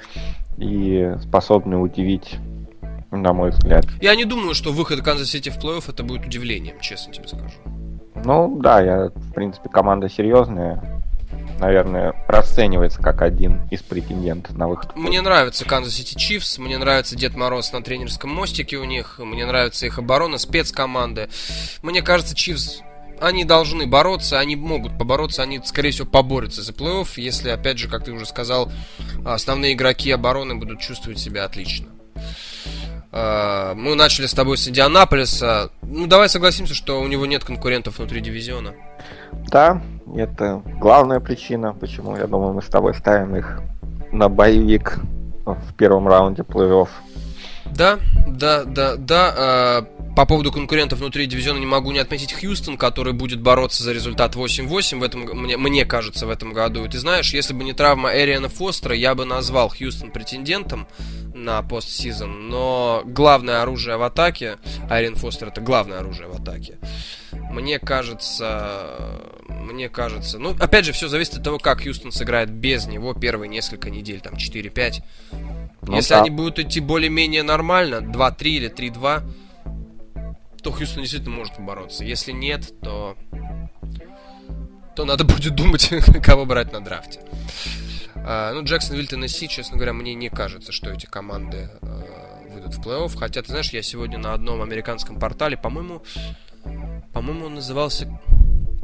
и 0.57 1.13
способные 1.21 1.79
удивить, 1.79 2.37
на 3.11 3.33
мой 3.33 3.51
взгляд. 3.51 3.85
Я 4.01 4.15
не 4.15 4.25
думаю, 4.25 4.55
что 4.55 4.71
выход 4.71 5.01
Канзас 5.01 5.29
Сити 5.29 5.49
в 5.49 5.57
плей-офф 5.57 5.83
это 5.87 6.03
будет 6.03 6.25
удивлением, 6.25 6.79
честно 6.81 7.13
тебе 7.13 7.27
скажу. 7.27 7.55
Ну 8.25 8.59
да, 8.59 8.81
я, 8.81 9.05
в 9.13 9.33
принципе, 9.33 9.69
команда 9.69 10.09
серьезная. 10.09 10.83
Наверное, 11.59 12.13
расценивается 12.27 13.01
как 13.01 13.21
один 13.21 13.67
из 13.71 13.81
претендентов 13.81 14.55
на 14.55 14.67
выход. 14.67 14.95
Мне 14.95 15.21
нравится 15.21 15.65
Канзас 15.65 15.95
Сити 15.95 16.15
Чифс, 16.15 16.59
мне 16.59 16.77
нравится 16.77 17.15
Дед 17.15 17.35
Мороз 17.35 17.73
на 17.73 17.81
тренерском 17.81 18.29
мостике 18.29 18.77
у 18.77 18.83
них, 18.83 19.17
мне 19.17 19.45
нравится 19.45 19.87
их 19.87 19.97
оборона, 19.97 20.37
спецкоманды. 20.37 21.29
Мне 21.81 22.03
кажется, 22.03 22.35
Чифс 22.35 22.81
они 23.19 23.45
должны 23.45 23.87
бороться, 23.87 24.39
они 24.39 24.55
могут 24.55 24.97
побороться, 24.97 25.43
они, 25.43 25.59
скорее 25.63 25.91
всего, 25.91 26.07
поборются 26.07 26.61
за 26.61 26.71
плей-офф, 26.73 27.07
если, 27.17 27.49
опять 27.49 27.77
же, 27.77 27.89
как 27.89 28.03
ты 28.03 28.11
уже 28.11 28.25
сказал, 28.25 28.71
основные 29.25 29.73
игроки 29.73 30.11
обороны 30.11 30.55
будут 30.55 30.79
чувствовать 30.79 31.19
себя 31.19 31.45
отлично. 31.45 31.87
А, 33.19 33.73
мы 33.73 33.95
начали 33.95 34.27
с 34.27 34.33
тобой 34.33 34.59
с 34.59 34.67
Индианаполиса. 34.67 35.71
Ну, 35.81 36.05
давай 36.05 36.29
согласимся, 36.29 36.75
что 36.75 37.01
у 37.01 37.07
него 37.07 37.25
нет 37.25 37.43
конкурентов 37.43 37.97
внутри 37.97 38.21
дивизиона. 38.21 38.75
Да, 39.49 39.81
это 40.15 40.61
главная 40.79 41.19
причина, 41.19 41.73
почему, 41.73 42.15
я 42.15 42.27
думаю, 42.27 42.53
мы 42.53 42.61
с 42.61 42.67
тобой 42.67 42.93
ставим 42.93 43.35
их 43.35 43.59
на 44.11 44.29
боевик 44.29 44.99
в 45.45 45.73
первом 45.75 46.07
раунде 46.07 46.43
плей-офф. 46.43 46.89
Да, 47.65 47.97
да, 48.27 48.63
да, 48.65 48.95
да. 48.97 49.33
А, 49.35 49.87
по 50.15 50.25
поводу 50.25 50.51
конкурентов 50.51 50.99
внутри 50.99 51.25
дивизиона 51.25 51.57
не 51.57 51.65
могу 51.65 51.91
не 51.91 51.99
отметить 51.99 52.33
Хьюстон, 52.33 52.77
который 52.77 53.13
будет 53.13 53.41
бороться 53.41 53.83
за 53.83 53.93
результат 53.93 54.35
8-8 54.35 54.99
в 54.99 55.03
этом, 55.03 55.21
мне, 55.21 55.57
мне 55.57 55.85
кажется, 55.85 56.27
в 56.27 56.29
этом 56.29 56.53
году. 56.53 56.85
И 56.85 56.89
ты 56.89 56.99
знаешь, 56.99 57.33
если 57.33 57.53
бы 57.53 57.63
не 57.63 57.73
травма 57.73 58.15
Эриана 58.15 58.49
Фостера, 58.49 58.95
я 58.95 59.15
бы 59.15 59.25
назвал 59.25 59.69
Хьюстон 59.69 60.11
претендентом 60.11 60.87
на 61.43 61.61
постсезон, 61.61 62.49
но 62.49 63.03
главное 63.05 63.61
оружие 63.61 63.97
в 63.97 64.03
атаке, 64.03 64.57
Айрен 64.89 65.15
Фостер 65.15 65.49
это 65.49 65.61
главное 65.61 65.99
оружие 65.99 66.27
в 66.27 66.35
атаке, 66.35 66.77
мне 67.31 67.79
кажется, 67.79 69.21
мне 69.47 69.89
кажется, 69.89 70.39
ну, 70.39 70.55
опять 70.59 70.85
же, 70.85 70.91
все 70.91 71.07
зависит 71.07 71.35
от 71.35 71.43
того, 71.43 71.59
как 71.59 71.81
Хьюстон 71.83 72.11
сыграет 72.11 72.49
без 72.49 72.87
него 72.87 73.13
первые 73.13 73.49
несколько 73.49 73.89
недель, 73.89 74.21
там, 74.21 74.33
4-5. 74.33 75.03
Ну, 75.81 75.95
Если 75.95 76.13
да. 76.13 76.21
они 76.21 76.29
будут 76.29 76.59
идти 76.59 76.79
более-менее 76.79 77.43
нормально, 77.43 77.97
2-3 77.97 78.43
или 78.43 78.69
3-2, 78.69 79.23
то 80.61 80.71
Хьюстон 80.71 81.03
действительно 81.03 81.35
может 81.35 81.55
побороться. 81.55 82.03
Если 82.03 82.31
нет, 82.31 82.73
то 82.81 83.15
то 84.95 85.05
надо 85.05 85.23
будет 85.25 85.55
думать, 85.55 85.89
кого 86.23 86.45
брать 86.45 86.73
на 86.73 86.83
драфте. 86.83 87.21
А, 88.29 88.51
ну, 88.53 88.61
Джексон, 88.63 89.05
Теннесси, 89.05 89.47
честно 89.47 89.77
говоря, 89.77 89.93
мне 89.93 90.13
не 90.13 90.29
кажется, 90.29 90.73
что 90.73 90.91
эти 90.91 91.05
команды 91.05 91.69
а, 91.81 92.43
выйдут 92.51 92.73
в 92.73 92.85
плей-офф. 92.85 93.17
Хотя, 93.17 93.41
ты 93.41 93.47
знаешь, 93.47 93.69
я 93.71 93.81
сегодня 93.81 94.17
на 94.17 94.33
одном 94.33 94.61
американском 94.61 95.17
портале, 95.17 95.55
по-моему, 95.55 96.03
по-моему, 97.13 97.45
он 97.45 97.55
назывался 97.55 98.19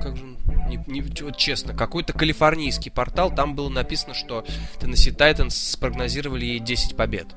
как 0.01 0.15
же 0.15 0.23
не, 0.67 0.81
не, 0.87 1.01
вот 1.01 1.37
честно, 1.37 1.73
какой-то 1.73 2.13
калифорнийский 2.13 2.89
портал, 2.89 3.33
там 3.33 3.55
было 3.55 3.69
написано, 3.69 4.13
что 4.13 4.45
Теннесси 4.79 5.11
Тайтанс 5.11 5.55
спрогнозировали 5.55 6.45
ей 6.45 6.59
10 6.59 6.95
побед. 6.95 7.27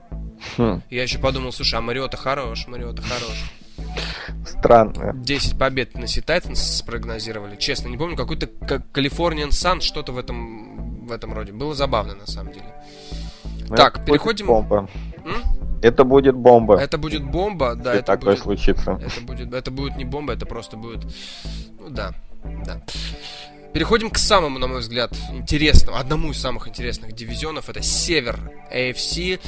Хм. 0.56 0.82
Я 0.90 1.02
еще 1.02 1.18
подумал, 1.18 1.52
слушай, 1.52 1.74
а 1.74 1.80
Мариота 1.80 2.16
хорош, 2.16 2.66
Мариота 2.66 3.02
хорош. 3.02 3.50
Странно. 4.46 5.12
10 5.14 5.58
побед 5.58 5.94
на 5.94 6.06
Тайтанс 6.06 6.78
спрогнозировали. 6.78 7.56
Честно, 7.56 7.88
не 7.88 7.96
помню, 7.96 8.16
какой-то 8.16 8.46
Калифорниан 8.92 9.52
Сан, 9.52 9.80
что-то 9.80 10.12
в 10.12 10.18
этом, 10.18 10.75
в 11.06 11.12
этом 11.12 11.32
роде. 11.32 11.52
Было 11.52 11.74
забавно, 11.74 12.14
на 12.14 12.26
самом 12.26 12.52
деле. 12.52 12.74
Но 13.44 13.70
ну, 13.70 13.76
так, 13.76 14.04
переходим... 14.04 14.46
Бомба. 14.46 14.88
М? 15.24 15.40
Это 15.82 16.04
будет 16.04 16.34
бомба. 16.34 16.80
Это 16.80 16.98
будет 16.98 17.24
бомба, 17.24 17.74
да. 17.74 17.90
Если 17.90 18.00
это 18.00 18.12
такое 18.12 18.34
будет, 18.34 18.42
случится. 18.42 18.92
Это 19.00 19.20
будет, 19.20 19.52
это 19.52 19.70
будет 19.70 19.96
не 19.96 20.04
бомба, 20.04 20.32
это 20.32 20.46
просто 20.46 20.76
будет... 20.76 21.04
Ну 21.78 21.90
да, 21.90 22.14
да. 22.64 22.82
Переходим 23.72 24.08
к 24.10 24.16
самому, 24.16 24.58
на 24.58 24.68
мой 24.68 24.80
взгляд, 24.80 25.12
интересному, 25.32 25.98
одному 25.98 26.30
из 26.30 26.40
самых 26.40 26.66
интересных 26.66 27.12
дивизионов. 27.12 27.68
Это 27.68 27.82
Север 27.82 28.50
AFC. 28.72 29.38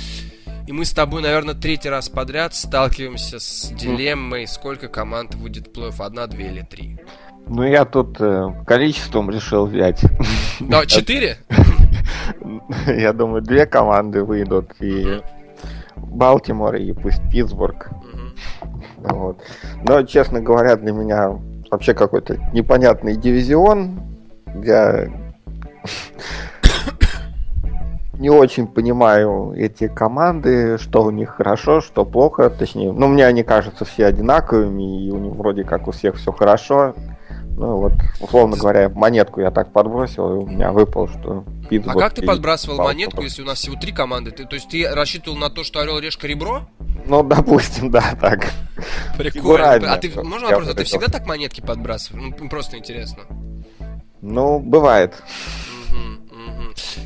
И 0.66 0.73
мы 0.73 0.85
с 0.85 0.92
тобой, 0.92 1.23
наверное, 1.23 1.55
третий 1.55 1.88
раз 1.88 2.11
подряд 2.11 2.55
сталкиваемся 2.55 3.38
с 3.38 3.71
дилеммой, 3.71 4.47
сколько 4.47 4.88
команд 4.88 5.35
в 5.35 5.47
плей-офф, 5.47 6.05
одна, 6.05 6.27
две 6.27 6.49
или 6.49 6.61
три. 6.61 6.99
Ну, 7.49 7.63
я 7.63 7.85
тут 7.85 8.21
э, 8.21 8.53
количеством 8.67 9.31
решил 9.31 9.67
взять. 9.67 10.05
Да, 10.61 10.85
четыре? 10.87 11.39
Я 12.87 13.13
думаю, 13.13 13.43
две 13.43 13.65
команды 13.65 14.23
выйдут, 14.23 14.73
и 14.81 15.23
Балтимор, 15.97 16.77
и 16.77 16.93
пусть 16.93 17.23
Питтсбург. 17.31 17.91
Вот. 18.99 19.41
Но, 19.83 20.03
честно 20.03 20.41
говоря, 20.41 20.77
для 20.77 20.93
меня 20.93 21.39
вообще 21.71 21.95
какой-то 21.95 22.37
непонятный 22.53 23.17
дивизион. 23.17 24.01
Я 24.63 25.09
не 28.15 28.29
очень 28.29 28.67
понимаю 28.67 29.55
эти 29.57 29.89
команды, 29.89 30.77
что 30.79 31.05
у 31.05 31.11
них 31.11 31.31
хорошо, 31.31 31.81
что 31.81 32.05
плохо, 32.05 32.51
точнее, 32.51 32.93
ну, 32.93 33.07
мне 33.09 33.27
они 33.27 33.43
кажутся 33.43 33.87
все 33.87 34.07
одинаковыми, 34.07 35.07
и 35.07 35.11
у 35.11 35.19
них 35.19 35.33
вроде 35.35 35.65
как 35.65 35.89
у 35.89 35.93
всех 35.93 36.17
все 36.17 36.33
хорошо. 36.33 36.95
Ну, 37.59 37.77
вот, 37.79 37.92
условно 38.21 38.57
говоря, 38.57 38.88
монетку 38.88 39.40
я 39.40 39.51
так 39.51 39.73
подбросил, 39.73 40.33
и 40.33 40.44
у 40.44 40.47
меня 40.47 40.71
выпал, 40.71 41.09
что 41.09 41.44
Питтсбург... 41.68 41.97
А 41.97 41.99
как 41.99 42.14
ты 42.14 42.23
подбрасывал 42.23 42.79
монетку, 42.79 43.21
если 43.23 43.42
у 43.42 43.44
нас 43.44 43.59
всего 43.59 43.75
три 43.75 43.90
команды? 43.90 44.31
Ты, 44.31 44.44
то 44.44 44.55
есть 44.55 44.68
ты 44.68 44.88
рассчитывал 44.88 45.37
на 45.37 45.51
то, 45.51 45.64
что 45.64 45.81
Орел 45.81 45.99
Решка 45.99 46.29
ребро? 46.29 46.68
Ну, 47.05 47.25
допустим, 47.25 47.90
да, 47.90 48.14
так. 48.21 48.49
Прикольно. 49.16 49.92
А 49.92 49.97
ты, 49.97 50.09
можно 50.23 50.47
вопрос, 50.47 50.68
а 50.68 50.75
ты 50.75 50.85
всегда 50.85 51.09
так 51.09 51.27
монетки 51.27 51.61
подбрасываешь? 51.61 52.37
Ну, 52.38 52.49
просто 52.49 52.79
интересно. 52.79 53.25
Ну, 54.21 54.61
бывает. 54.61 55.21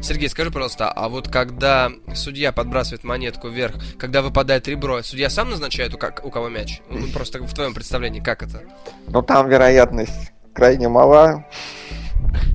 Сергей, 0.02 0.28
скажи, 0.28 0.50
пожалуйста, 0.50 0.92
а 0.92 1.08
вот 1.08 1.28
когда 1.28 1.90
судья 2.14 2.52
подбрасывает 2.52 3.04
монетку 3.04 3.48
вверх, 3.48 3.76
когда 3.98 4.20
выпадает 4.20 4.68
ребро, 4.68 5.02
судья 5.02 5.30
сам 5.30 5.48
назначает, 5.48 5.94
у, 5.94 5.96
как, 5.96 6.22
у 6.26 6.30
кого 6.30 6.50
мяч? 6.50 6.82
Ну, 6.90 7.06
просто 7.08 7.38
в 7.38 7.54
твоем 7.54 7.72
представлении, 7.72 8.20
как 8.20 8.42
это? 8.42 8.64
Ну, 9.06 9.22
там 9.22 9.48
вероятность 9.48 10.32
крайне 10.52 10.88
мала. 10.88 11.44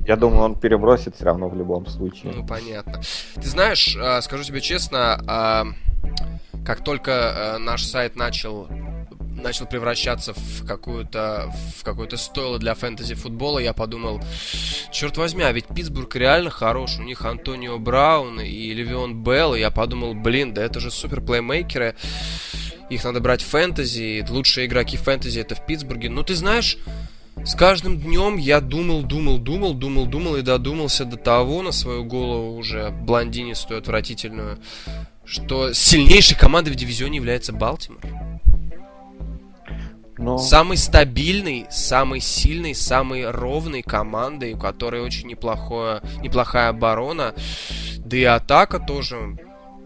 Я 0.06 0.16
думаю, 0.16 0.42
он 0.42 0.54
перебросит 0.54 1.16
все 1.16 1.26
равно 1.26 1.48
в 1.48 1.56
любом 1.56 1.86
случае. 1.86 2.32
Ну, 2.34 2.46
понятно. 2.46 3.00
Ты 3.34 3.46
знаешь, 3.46 3.96
а, 4.00 4.20
скажу 4.22 4.42
тебе 4.42 4.60
честно, 4.60 5.22
а, 5.26 5.66
как 6.64 6.82
только 6.82 7.12
а, 7.12 7.58
наш 7.58 7.84
сайт 7.84 8.16
начал 8.16 8.68
начал 9.42 9.66
превращаться 9.66 10.34
в 10.34 10.66
какую-то 10.66 11.52
в 11.76 11.84
какое-то 11.84 12.16
стойло 12.16 12.58
для 12.58 12.74
фэнтези 12.74 13.14
футбола, 13.14 13.60
я 13.60 13.72
подумал, 13.72 14.20
черт 14.90 15.16
возьми, 15.16 15.44
а 15.44 15.52
ведь 15.52 15.66
Питтсбург 15.66 16.16
реально 16.16 16.50
хорош, 16.50 16.98
у 16.98 17.02
них 17.02 17.24
Антонио 17.24 17.78
Браун 17.78 18.40
и 18.40 18.74
Левион 18.74 19.22
Белл, 19.22 19.54
и 19.54 19.60
я 19.60 19.70
подумал, 19.70 20.14
блин, 20.14 20.54
да 20.54 20.64
это 20.64 20.80
же 20.80 20.90
супер 20.90 21.20
плеймейкеры, 21.20 21.94
их 22.90 23.04
надо 23.04 23.20
брать 23.20 23.42
в 23.42 23.46
фэнтези, 23.46 24.26
лучшие 24.28 24.66
игроки 24.66 24.96
фэнтези 24.96 25.40
это 25.40 25.54
в 25.54 25.64
Питтсбурге. 25.64 26.10
Ну 26.10 26.22
ты 26.22 26.34
знаешь, 26.34 26.78
с 27.44 27.54
каждым 27.54 27.98
днем 27.98 28.36
я 28.36 28.60
думал, 28.60 29.02
думал, 29.02 29.38
думал, 29.38 29.74
думал, 29.74 30.06
думал 30.06 30.36
и 30.36 30.42
додумался 30.42 31.04
до 31.04 31.16
того 31.16 31.62
на 31.62 31.72
свою 31.72 32.04
голову 32.04 32.56
уже 32.56 32.90
блондинистую, 32.90 33.78
отвратительную, 33.78 34.58
что 35.24 35.72
сильнейшей 35.72 36.36
командой 36.36 36.70
в 36.70 36.76
дивизионе 36.76 37.16
является 37.16 37.52
Балтимор. 37.52 38.00
Но... 40.18 40.36
Самый 40.36 40.76
стабильный, 40.76 41.66
самый 41.70 42.20
сильный, 42.20 42.74
самый 42.74 43.30
ровный 43.30 43.82
командой, 43.82 44.54
у 44.54 44.58
которой 44.58 45.00
очень 45.00 45.28
неплохое, 45.28 46.02
неплохая 46.20 46.70
оборона. 46.70 47.34
Да 47.98 48.16
и 48.16 48.24
атака 48.24 48.80
тоже 48.80 49.38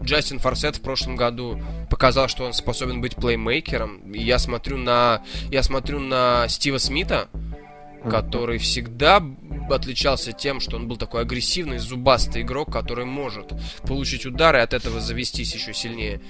Джастин 0.02 0.38
Форсет 0.38 0.76
в 0.76 0.80
прошлом 0.82 1.16
году 1.16 1.60
показал, 1.90 2.28
что 2.28 2.44
он 2.44 2.52
способен 2.52 3.00
быть 3.00 3.16
плеймейкером. 3.16 4.12
И 4.12 4.22
я 4.22 4.38
смотрю 4.38 4.76
на, 4.76 5.22
я 5.50 5.62
смотрю 5.62 6.00
на 6.00 6.48
Стива 6.48 6.78
Смита, 6.78 7.28
который 8.08 8.58
всегда 8.58 9.22
отличался 9.70 10.32
тем, 10.32 10.60
что 10.60 10.76
он 10.76 10.88
был 10.88 10.96
такой 10.96 11.22
агрессивный, 11.22 11.78
зубастый 11.78 12.42
игрок, 12.42 12.72
который 12.72 13.04
может 13.04 13.52
получить 13.86 14.26
удары 14.26 14.58
и 14.58 14.62
от 14.62 14.74
этого 14.74 15.00
завестись 15.00 15.54
еще 15.54 15.72
сильнее. 15.72 16.20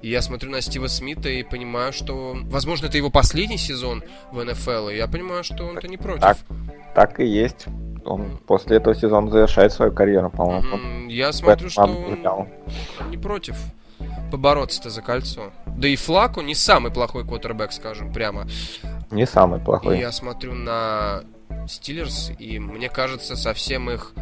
И 0.00 0.10
я 0.10 0.22
смотрю 0.22 0.50
на 0.50 0.60
Стива 0.60 0.86
Смита 0.86 1.28
и 1.28 1.42
понимаю, 1.42 1.92
что, 1.92 2.36
возможно, 2.44 2.86
это 2.86 2.96
его 2.96 3.10
последний 3.10 3.58
сезон 3.58 4.02
в 4.30 4.42
НФЛ, 4.42 4.90
и 4.90 4.96
я 4.96 5.08
понимаю, 5.08 5.42
что 5.42 5.64
он-то 5.64 5.88
не 5.88 5.96
против. 5.96 6.20
Так, 6.20 6.38
так 6.94 7.20
и 7.20 7.26
есть. 7.26 7.66
Он 8.04 8.38
после 8.46 8.76
этого 8.76 8.94
сезона 8.94 9.30
завершает 9.30 9.72
свою 9.72 9.92
карьеру, 9.92 10.30
по-моему. 10.30 10.76
Mm, 10.76 11.10
я 11.10 11.32
смотрю, 11.32 11.68
что 11.68 11.82
он 11.82 12.48
не 13.10 13.18
против 13.18 13.56
побороться-то 14.30 14.90
за 14.90 15.02
кольцо. 15.02 15.50
Да 15.66 15.88
и 15.88 15.96
Флаку 15.96 16.40
не 16.42 16.54
самый 16.54 16.92
плохой 16.92 17.24
квотербек, 17.24 17.72
скажем 17.72 18.12
прямо. 18.12 18.46
Не 19.10 19.26
самый 19.26 19.60
плохой. 19.60 19.96
И 19.96 20.00
я 20.00 20.12
смотрю 20.12 20.54
на 20.54 21.24
Стиллерс, 21.66 22.30
и 22.38 22.58
мне 22.58 22.88
кажется, 22.88 23.36
со 23.36 23.52
всем 23.52 23.90
их 23.90 24.12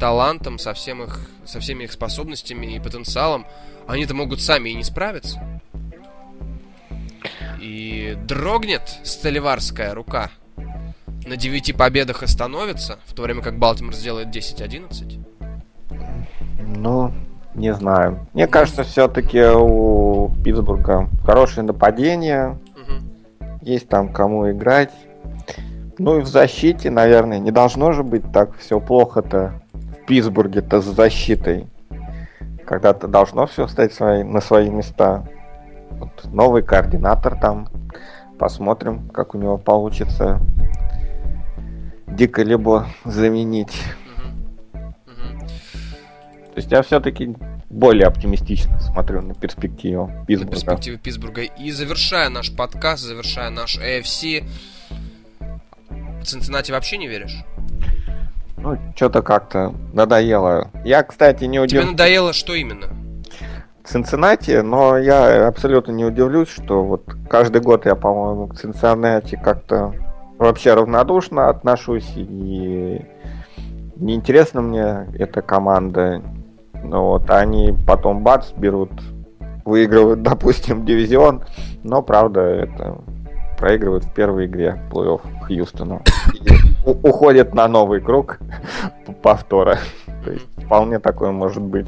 талантом, 0.00 0.58
со, 0.58 0.74
всем 0.74 1.02
их, 1.02 1.20
со 1.44 1.60
всеми 1.60 1.84
их 1.84 1.92
способностями 1.92 2.74
и 2.74 2.80
потенциалом, 2.80 3.46
они-то 3.86 4.14
могут 4.14 4.40
сами 4.40 4.70
и 4.70 4.74
не 4.74 4.84
справиться. 4.84 5.40
И 7.60 8.16
дрогнет 8.26 8.82
столеварская 9.04 9.94
рука. 9.94 10.30
На 11.24 11.36
9 11.36 11.76
победах 11.76 12.22
остановится, 12.22 12.98
в 13.06 13.14
то 13.14 13.22
время 13.22 13.42
как 13.42 13.58
Балтимор 13.58 13.94
сделает 13.94 14.34
10-11. 14.34 15.24
Ну, 16.76 17.12
не 17.54 17.72
знаю. 17.74 18.26
Мне 18.32 18.46
кажется, 18.46 18.82
все-таки 18.82 19.40
у 19.40 20.30
Питтсбурга 20.42 21.08
хорошее 21.24 21.66
нападение. 21.66 22.58
Угу. 22.74 23.50
Есть 23.62 23.88
там 23.88 24.12
кому 24.12 24.50
играть. 24.50 24.90
Ну 25.98 26.18
и 26.18 26.22
в 26.22 26.26
защите, 26.26 26.90
наверное, 26.90 27.38
не 27.38 27.50
должно 27.50 27.92
же 27.92 28.02
быть 28.02 28.32
так 28.32 28.56
все 28.58 28.80
плохо-то 28.80 29.62
в 29.72 30.06
Питтсбурге-то 30.06 30.80
с 30.80 30.86
защитой. 30.86 31.66
Когда-то 32.66 33.08
должно 33.08 33.46
все 33.46 33.66
стать 33.66 33.92
свои, 33.92 34.22
на 34.22 34.40
свои 34.40 34.70
места. 34.70 35.26
Вот 35.90 36.24
новый 36.32 36.62
координатор 36.62 37.38
там. 37.38 37.68
Посмотрим, 38.38 39.08
как 39.10 39.34
у 39.34 39.38
него 39.38 39.58
получится 39.58 40.40
дико 42.06 42.42
либо 42.42 42.86
заменить. 43.04 43.72
То 44.72 46.56
есть 46.56 46.70
я 46.70 46.82
все-таки 46.82 47.34
более 47.70 48.06
оптимистично 48.06 48.78
смотрю 48.80 49.22
на 49.22 49.34
перспективу 49.34 50.10
Питтсбурга. 50.26 50.44
На 50.44 50.50
перспективу 50.50 50.98
Питтсбурга. 50.98 51.42
И 51.42 51.70
завершая 51.70 52.28
наш 52.28 52.54
подкаст, 52.54 53.02
завершая 53.02 53.50
наш 53.50 53.78
AFC, 53.78 54.44
в 56.20 56.24
Цинциннати 56.24 56.70
вообще 56.70 56.98
не 56.98 57.08
веришь? 57.08 57.44
Ну, 58.58 58.78
что-то 58.94 59.22
как-то 59.22 59.74
надоело. 59.92 60.70
Я, 60.84 61.02
кстати, 61.02 61.44
не 61.44 61.58
удивлюсь. 61.58 61.84
Тебе 61.84 61.92
надоело 61.92 62.32
что 62.32 62.54
именно? 62.54 62.86
Цинциннати, 63.84 64.60
но 64.62 64.96
я 64.96 65.48
абсолютно 65.48 65.92
не 65.92 66.04
удивлюсь, 66.04 66.48
что 66.48 66.84
вот 66.84 67.04
каждый 67.28 67.60
год 67.60 67.84
я, 67.86 67.96
по-моему, 67.96 68.46
к 68.46 68.56
Цинциннати 68.56 69.34
как-то 69.42 69.92
вообще 70.38 70.74
равнодушно 70.74 71.48
отношусь 71.48 72.12
и 72.16 73.04
неинтересна 73.96 74.60
мне 74.60 75.08
эта 75.18 75.42
команда. 75.42 76.22
Ну 76.84 77.02
вот, 77.02 77.30
они 77.30 77.74
потом 77.86 78.22
бац, 78.22 78.52
берут, 78.52 78.90
выигрывают, 79.64 80.22
допустим, 80.22 80.84
дивизион, 80.84 81.42
но 81.82 82.02
правда 82.02 82.40
это 82.40 82.98
проигрывают 83.58 84.04
в 84.04 84.12
первой 84.12 84.46
игре 84.46 84.80
плей-офф 84.90 85.20
Хьюстону. 85.46 86.02
Уходят 86.84 87.54
на 87.54 87.68
новый 87.68 88.00
круг 88.00 88.38
повтора. 89.22 89.78
То 90.24 90.32
есть 90.32 90.46
вполне 90.56 90.98
такое 90.98 91.30
может 91.30 91.62
быть. 91.62 91.86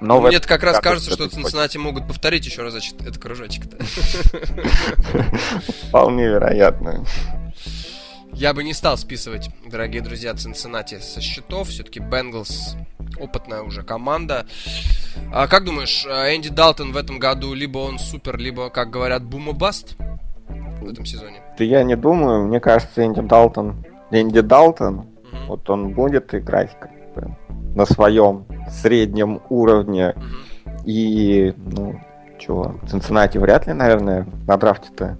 Но 0.00 0.20
Мне 0.20 0.36
это 0.36 0.46
как 0.46 0.62
раз 0.62 0.80
кажется, 0.80 1.10
что 1.10 1.28
Цинциннати 1.28 1.78
могут 1.78 2.06
повторить 2.06 2.44
еще 2.44 2.62
раз 2.62 2.74
этот 2.74 3.16
кружочек-то. 3.16 3.78
Вполне 5.88 6.26
вероятно. 6.26 7.06
Я 8.34 8.52
бы 8.52 8.64
не 8.64 8.74
стал 8.74 8.98
списывать, 8.98 9.48
дорогие 9.64 10.02
друзья, 10.02 10.34
Цинциннати 10.34 10.98
со 10.98 11.22
счетов. 11.22 11.68
Все-таки 11.68 12.00
Бенглс 12.00 12.76
опытная 13.18 13.62
уже 13.62 13.82
команда. 13.82 14.46
А 15.32 15.46
как 15.46 15.64
думаешь, 15.64 16.04
э, 16.04 16.36
Энди 16.36 16.50
Далтон 16.50 16.92
в 16.92 16.96
этом 16.96 17.18
году 17.18 17.54
либо 17.54 17.78
он 17.78 17.98
супер, 17.98 18.36
либо, 18.36 18.70
как 18.70 18.90
говорят, 18.90 19.24
бумабаст 19.24 19.96
в 20.84 20.88
этом 20.88 21.04
сезоне? 21.04 21.42
Да 21.58 21.64
я 21.64 21.82
не 21.82 21.96
думаю. 21.96 22.46
Мне 22.46 22.60
кажется, 22.60 23.04
Энди 23.04 23.20
Далтон, 23.20 23.84
Энди 24.10 24.40
Далтон, 24.40 24.98
угу. 24.98 25.06
вот 25.48 25.70
он 25.70 25.92
будет 25.92 26.34
играть 26.34 26.76
как 26.78 26.90
бы 27.14 27.36
на 27.74 27.86
своем 27.86 28.46
среднем 28.70 29.40
уровне. 29.48 30.14
Угу. 30.16 30.80
И, 30.86 31.54
ну, 31.56 32.00
чего, 32.38 32.78
Цинциннати 32.88 33.38
вряд 33.38 33.66
ли, 33.66 33.72
наверное, 33.72 34.26
на 34.46 34.56
драфте-то 34.56 35.18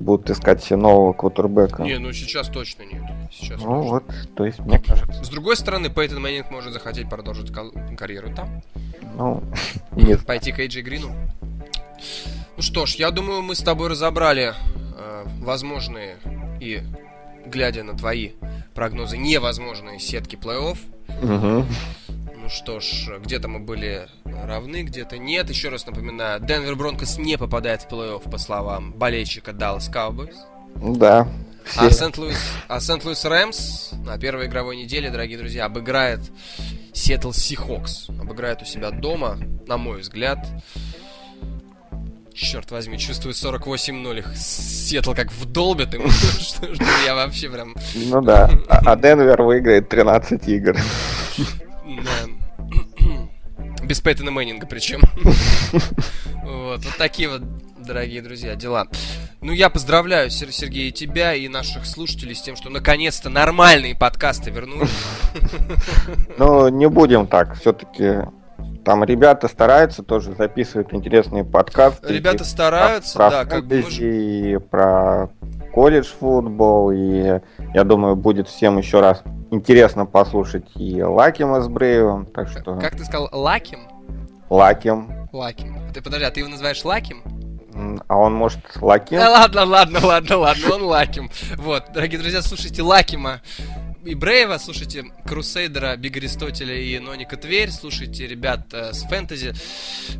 будут 0.00 0.30
искать 0.30 0.62
себе 0.62 0.76
нового 0.76 1.12
квотербека. 1.12 1.82
Не, 1.82 1.98
ну 1.98 2.12
сейчас 2.12 2.48
точно 2.48 2.82
нет. 2.82 3.02
Сейчас 3.30 3.60
ну 3.60 3.66
точно. 3.66 3.90
вот, 3.90 4.04
то 4.34 4.44
есть 4.46 4.58
мне 4.60 4.78
кажется. 4.78 5.24
С 5.24 5.28
другой 5.28 5.56
стороны, 5.56 5.90
Пейтон 5.90 6.20
Мэннинг 6.22 6.50
может 6.50 6.72
захотеть 6.72 7.08
продолжить 7.08 7.52
карьеру 7.96 8.34
там. 8.34 8.62
Ну, 9.16 9.42
нет. 9.92 10.24
Пойти 10.26 10.52
к 10.52 10.58
Эйджи 10.58 10.80
Грину. 10.80 11.10
Ну 12.60 12.64
что 12.64 12.84
ж, 12.84 12.96
я 12.96 13.10
думаю, 13.10 13.40
мы 13.40 13.54
с 13.54 13.60
тобой 13.60 13.88
разобрали 13.88 14.52
э, 14.52 15.24
возможные 15.38 16.18
и, 16.60 16.82
глядя 17.46 17.82
на 17.84 17.96
твои 17.96 18.32
прогнозы, 18.74 19.16
невозможные 19.16 19.98
сетки 19.98 20.36
плей-офф. 20.36 20.76
Угу 21.22 21.66
что 22.50 22.80
ж, 22.80 23.20
где-то 23.20 23.46
мы 23.46 23.60
были 23.60 24.08
равны, 24.24 24.82
где-то 24.82 25.18
нет. 25.18 25.48
Еще 25.48 25.68
раз 25.68 25.86
напоминаю, 25.86 26.40
Денвер 26.40 26.74
Бронкос 26.74 27.16
не 27.16 27.38
попадает 27.38 27.82
в 27.82 27.86
плей-офф, 27.86 28.28
по 28.28 28.38
словам 28.38 28.92
болельщика 28.92 29.52
Dallas 29.52 29.88
Cowboys. 29.88 30.34
Да. 30.74 31.28
Все. 31.64 31.80
А 31.80 31.90
Сент-Луис, 31.90 32.38
а 32.66 32.80
Сент-Луис 32.80 33.24
Рэмс 33.24 33.92
на 34.04 34.18
первой 34.18 34.46
игровой 34.46 34.76
неделе, 34.76 35.10
дорогие 35.10 35.38
друзья, 35.38 35.66
обыграет 35.66 36.20
Сиэтл 36.92 37.30
Сихокс. 37.30 38.08
Обыграет 38.08 38.62
у 38.62 38.64
себя 38.64 38.90
дома, 38.90 39.38
на 39.68 39.76
мой 39.76 40.00
взгляд. 40.00 40.44
Черт 42.34 42.70
возьми, 42.70 42.98
чувствую 42.98 43.34
48-0 43.34 44.18
их 44.18 44.36
Сиэтл 44.36 45.14
как 45.14 45.32
вдолбит 45.32 45.94
им. 45.94 46.10
что, 46.10 46.66
я 47.04 47.14
вообще 47.14 47.50
прям... 47.50 47.74
Ну 47.94 48.20
да, 48.22 48.50
а, 48.68 48.92
а 48.92 48.96
Денвер 48.96 49.42
выиграет 49.42 49.88
13 49.88 50.48
игр. 50.48 50.76
Без 53.82 54.00
Пейтона 54.00 54.30
Мэннинга 54.30 54.66
причем. 54.66 55.00
Вот, 56.44 56.84
вот 56.84 56.96
такие 56.96 57.28
вот, 57.28 57.42
дорогие 57.78 58.22
друзья, 58.22 58.54
дела. 58.54 58.86
Ну, 59.40 59.52
я 59.52 59.70
поздравляю, 59.70 60.30
Сергей, 60.30 60.88
и 60.88 60.92
тебя, 60.92 61.34
и 61.34 61.48
наших 61.48 61.86
слушателей 61.86 62.34
с 62.34 62.42
тем, 62.42 62.56
что 62.56 62.70
наконец-то 62.70 63.30
нормальные 63.30 63.96
подкасты 63.96 64.50
вернулись. 64.50 64.90
Ну, 66.38 66.68
не 66.68 66.88
будем 66.88 67.26
так. 67.26 67.58
Все-таки 67.58 68.22
там 68.84 69.04
ребята 69.04 69.48
стараются 69.48 70.02
тоже 70.02 70.34
записывают 70.34 70.92
интересные 70.92 71.44
подкасты. 71.44 72.12
Ребята 72.12 72.44
стараются, 72.44 73.16
про, 73.16 73.30
да, 73.30 73.44
как 73.44 73.66
бы 73.66 73.82
мы 73.82 74.60
про 74.60 75.28
колледж 75.72 76.06
футбол, 76.18 76.90
и 76.90 77.40
я 77.74 77.84
думаю, 77.84 78.16
будет 78.16 78.48
всем 78.48 78.78
еще 78.78 79.00
раз 79.00 79.22
интересно 79.50 80.06
послушать 80.06 80.66
и 80.76 81.02
Лакима 81.02 81.60
с 81.60 81.68
Брейвом, 81.68 82.26
так 82.26 82.48
что... 82.48 82.76
Как 82.78 82.96
ты 82.96 83.04
сказал, 83.04 83.28
Лаким? 83.32 83.80
Лаким. 84.48 85.28
Лаким. 85.32 85.78
Ты 85.94 86.02
подожди, 86.02 86.24
а 86.24 86.30
ты 86.30 86.40
его 86.40 86.48
называешь 86.48 86.84
Лаким? 86.84 87.22
А 88.08 88.16
он 88.16 88.34
может 88.34 88.60
Лаким? 88.80 89.18
Да 89.18 89.30
ладно, 89.30 89.64
ладно, 89.64 90.00
ладно, 90.02 90.36
ладно, 90.38 90.74
он 90.74 90.82
Лаким. 90.82 91.30
Вот, 91.56 91.84
дорогие 91.92 92.20
друзья, 92.20 92.42
слушайте 92.42 92.82
Лакима 92.82 93.40
и 94.04 94.14
Брейва, 94.14 94.58
слушайте 94.58 95.04
Крусейдера, 95.26 95.96
Биг 95.96 96.16
Аристотеля 96.16 96.74
и 96.74 96.98
Ноника 96.98 97.36
Тверь, 97.36 97.70
слушайте 97.70 98.26
ребят 98.26 98.72
э, 98.72 98.92
с 98.92 99.02
фэнтези. 99.04 99.52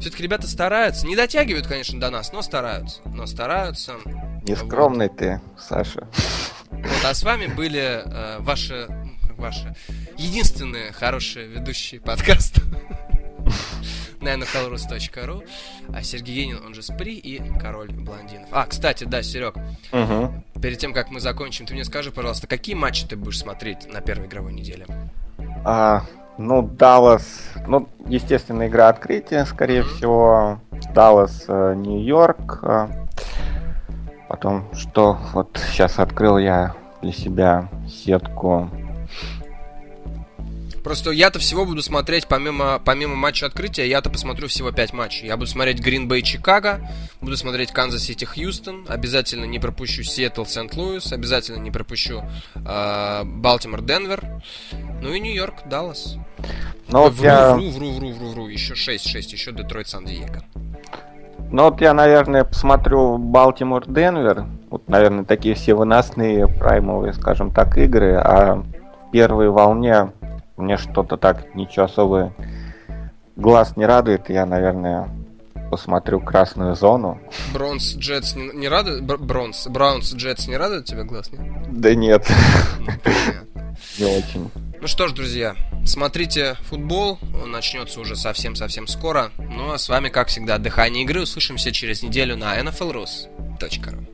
Все-таки 0.01 0.23
ребята 0.23 0.47
стараются. 0.47 1.07
Не 1.07 1.17
дотягивают, 1.17 1.67
конечно, 1.67 1.99
до 1.99 2.11
нас, 2.11 2.33
но 2.33 2.43
стараются. 2.43 3.01
Но 3.07 3.27
стараются. 3.27 3.95
Нескромный 4.43 5.09
вот. 5.09 5.17
ты, 5.19 5.41
Саша. 5.59 6.07
Вот, 6.71 7.05
а 7.05 7.15
с 7.15 7.23
вами 7.23 7.47
были 7.47 8.03
э, 8.05 8.39
ваши, 8.41 8.87
ваши 9.37 9.75
единственные 10.17 10.93
хорошие 10.93 11.47
ведущие 11.47 12.01
подкаста 12.01 12.63
на 14.21 14.35
nflrus.ru, 14.35 15.49
а 15.95 16.03
Сергей 16.03 16.43
Енин, 16.43 16.61
он 16.65 16.75
же 16.75 16.83
Спри 16.83 17.15
и 17.15 17.41
Король 17.59 17.91
Блондинов. 17.91 18.49
А, 18.51 18.67
кстати, 18.67 19.05
да, 19.05 19.23
Серег, 19.23 19.57
угу. 19.93 20.45
перед 20.61 20.79
тем, 20.79 20.93
как 20.93 21.11
мы 21.11 21.21
закончим, 21.21 21.67
ты 21.67 21.75
мне 21.75 21.85
скажи, 21.85 22.11
пожалуйста, 22.11 22.47
какие 22.47 22.75
матчи 22.75 23.07
ты 23.07 23.17
будешь 23.17 23.39
смотреть 23.39 23.93
на 23.93 24.01
первой 24.01 24.27
игровой 24.27 24.53
неделе? 24.53 24.87
А, 25.65 26.03
Ну, 26.39 26.63
Даллас, 26.63 27.51
ну, 27.67 27.89
естественно, 28.07 28.67
игра 28.67 28.89
открытия, 28.89 29.45
скорее 29.45 29.83
всего. 29.83 30.59
Даллас, 30.95 31.45
э, 31.49 31.75
Нью-Йорк. 31.77 32.61
Э, 32.63 32.89
потом, 34.29 34.65
что 34.73 35.19
вот 35.35 35.61
сейчас 35.71 35.99
открыл 35.99 36.39
я 36.39 36.75
для 37.03 37.13
себя 37.13 37.69
сетку 37.87 38.71
Просто 40.83 41.11
я-то 41.11 41.39
всего 41.39 41.65
буду 41.65 41.83
смотреть, 41.83 42.27
помимо, 42.27 42.81
помимо 42.85 43.15
матча 43.15 43.47
открытия, 43.47 43.89
я-то 43.89 44.11
посмотрю 44.11 44.49
всего 44.49 44.73
5 44.73 44.93
матчей. 44.93 45.27
Я 45.27 45.37
буду 45.37 45.49
смотреть 45.49 45.81
Green 45.81 46.09
Bay 46.09 46.23
Чикаго, 46.23 46.81
буду 47.21 47.37
смотреть 47.37 47.71
Канзас 47.73 48.03
Сити 48.03 48.25
Хьюстон, 48.25 48.87
обязательно 48.89 49.45
не 49.45 49.59
пропущу 49.59 50.03
Сиэтл 50.03 50.45
Сент-Луис, 50.45 51.13
обязательно 51.13 51.59
не 51.59 51.71
пропущу 51.71 52.23
Балтимор 52.55 53.83
Денвер, 53.83 54.43
ну 55.03 55.13
и 55.13 55.21
Нью-Йорк 55.21 55.67
Даллас. 55.67 56.17
Ну, 56.89 57.03
вот 57.03 57.13
вру, 57.13 57.25
я... 57.25 57.55
вру, 57.55 57.71
вру, 57.71 57.91
вру, 57.93 58.13
вру, 58.13 58.29
вру, 58.31 58.49
еще 58.49 58.75
6, 58.75 59.09
6, 59.09 59.33
еще 59.33 59.53
Детройт 59.53 59.89
Сан-Диего. 59.89 60.43
Ну 61.53 61.65
вот 61.65 61.81
я, 61.81 61.95
наверное, 61.95 62.45
посмотрю 62.45 63.19
Балтимор 63.19 63.85
Денвер. 63.87 64.47
Вот, 64.71 64.89
наверное, 64.89 65.25
такие 65.25 65.55
все 65.57 65.75
выносные 65.75 66.47
праймовые, 66.47 67.13
скажем 67.13 67.53
так, 67.53 67.77
игры. 67.77 68.15
А 68.15 68.55
в 68.55 69.11
первой 69.11 69.51
волне 69.51 70.13
мне 70.61 70.77
что-то 70.77 71.17
так 71.17 71.55
ничего 71.55 71.87
особо 71.87 72.33
глаз 73.37 73.77
не 73.77 73.87
радует. 73.87 74.29
Я, 74.29 74.47
наверное, 74.47 75.09
посмотрю 75.71 76.21
красную 76.21 76.75
зону. 76.75 77.21
Бронз 77.53 77.97
Джетс 77.97 78.35
не, 78.35 78.51
не 78.55 78.69
радует? 78.69 79.03
Бронз. 79.05 79.67
Браунс 79.69 80.13
Джетс 80.15 80.49
не 80.49 80.57
радует 80.57 80.85
тебя 80.85 81.05
глаз, 81.05 81.31
нет? 81.33 81.41
Да 81.71 81.95
нет. 81.95 82.27
Ну, 83.99 84.07
не 84.07 84.19
очень. 84.19 84.51
Ну 84.81 84.87
что 84.87 85.09
ж, 85.09 85.13
друзья, 85.13 85.57
смотрите 85.85 86.57
футбол, 86.63 87.19
он 87.43 87.51
начнется 87.51 88.01
уже 88.01 88.17
совсем-совсем 88.17 88.87
скоро. 88.87 89.31
Ну 89.39 89.73
а 89.73 89.79
с 89.79 89.89
вами, 89.89 90.09
как 90.09 90.29
всегда, 90.29 90.59
дыхание 90.59 91.05
игры. 91.05 91.23
Услышимся 91.23 91.71
через 91.71 92.03
неделю 92.03 92.37
на 92.37 92.59
nflrus.ru 92.59 94.10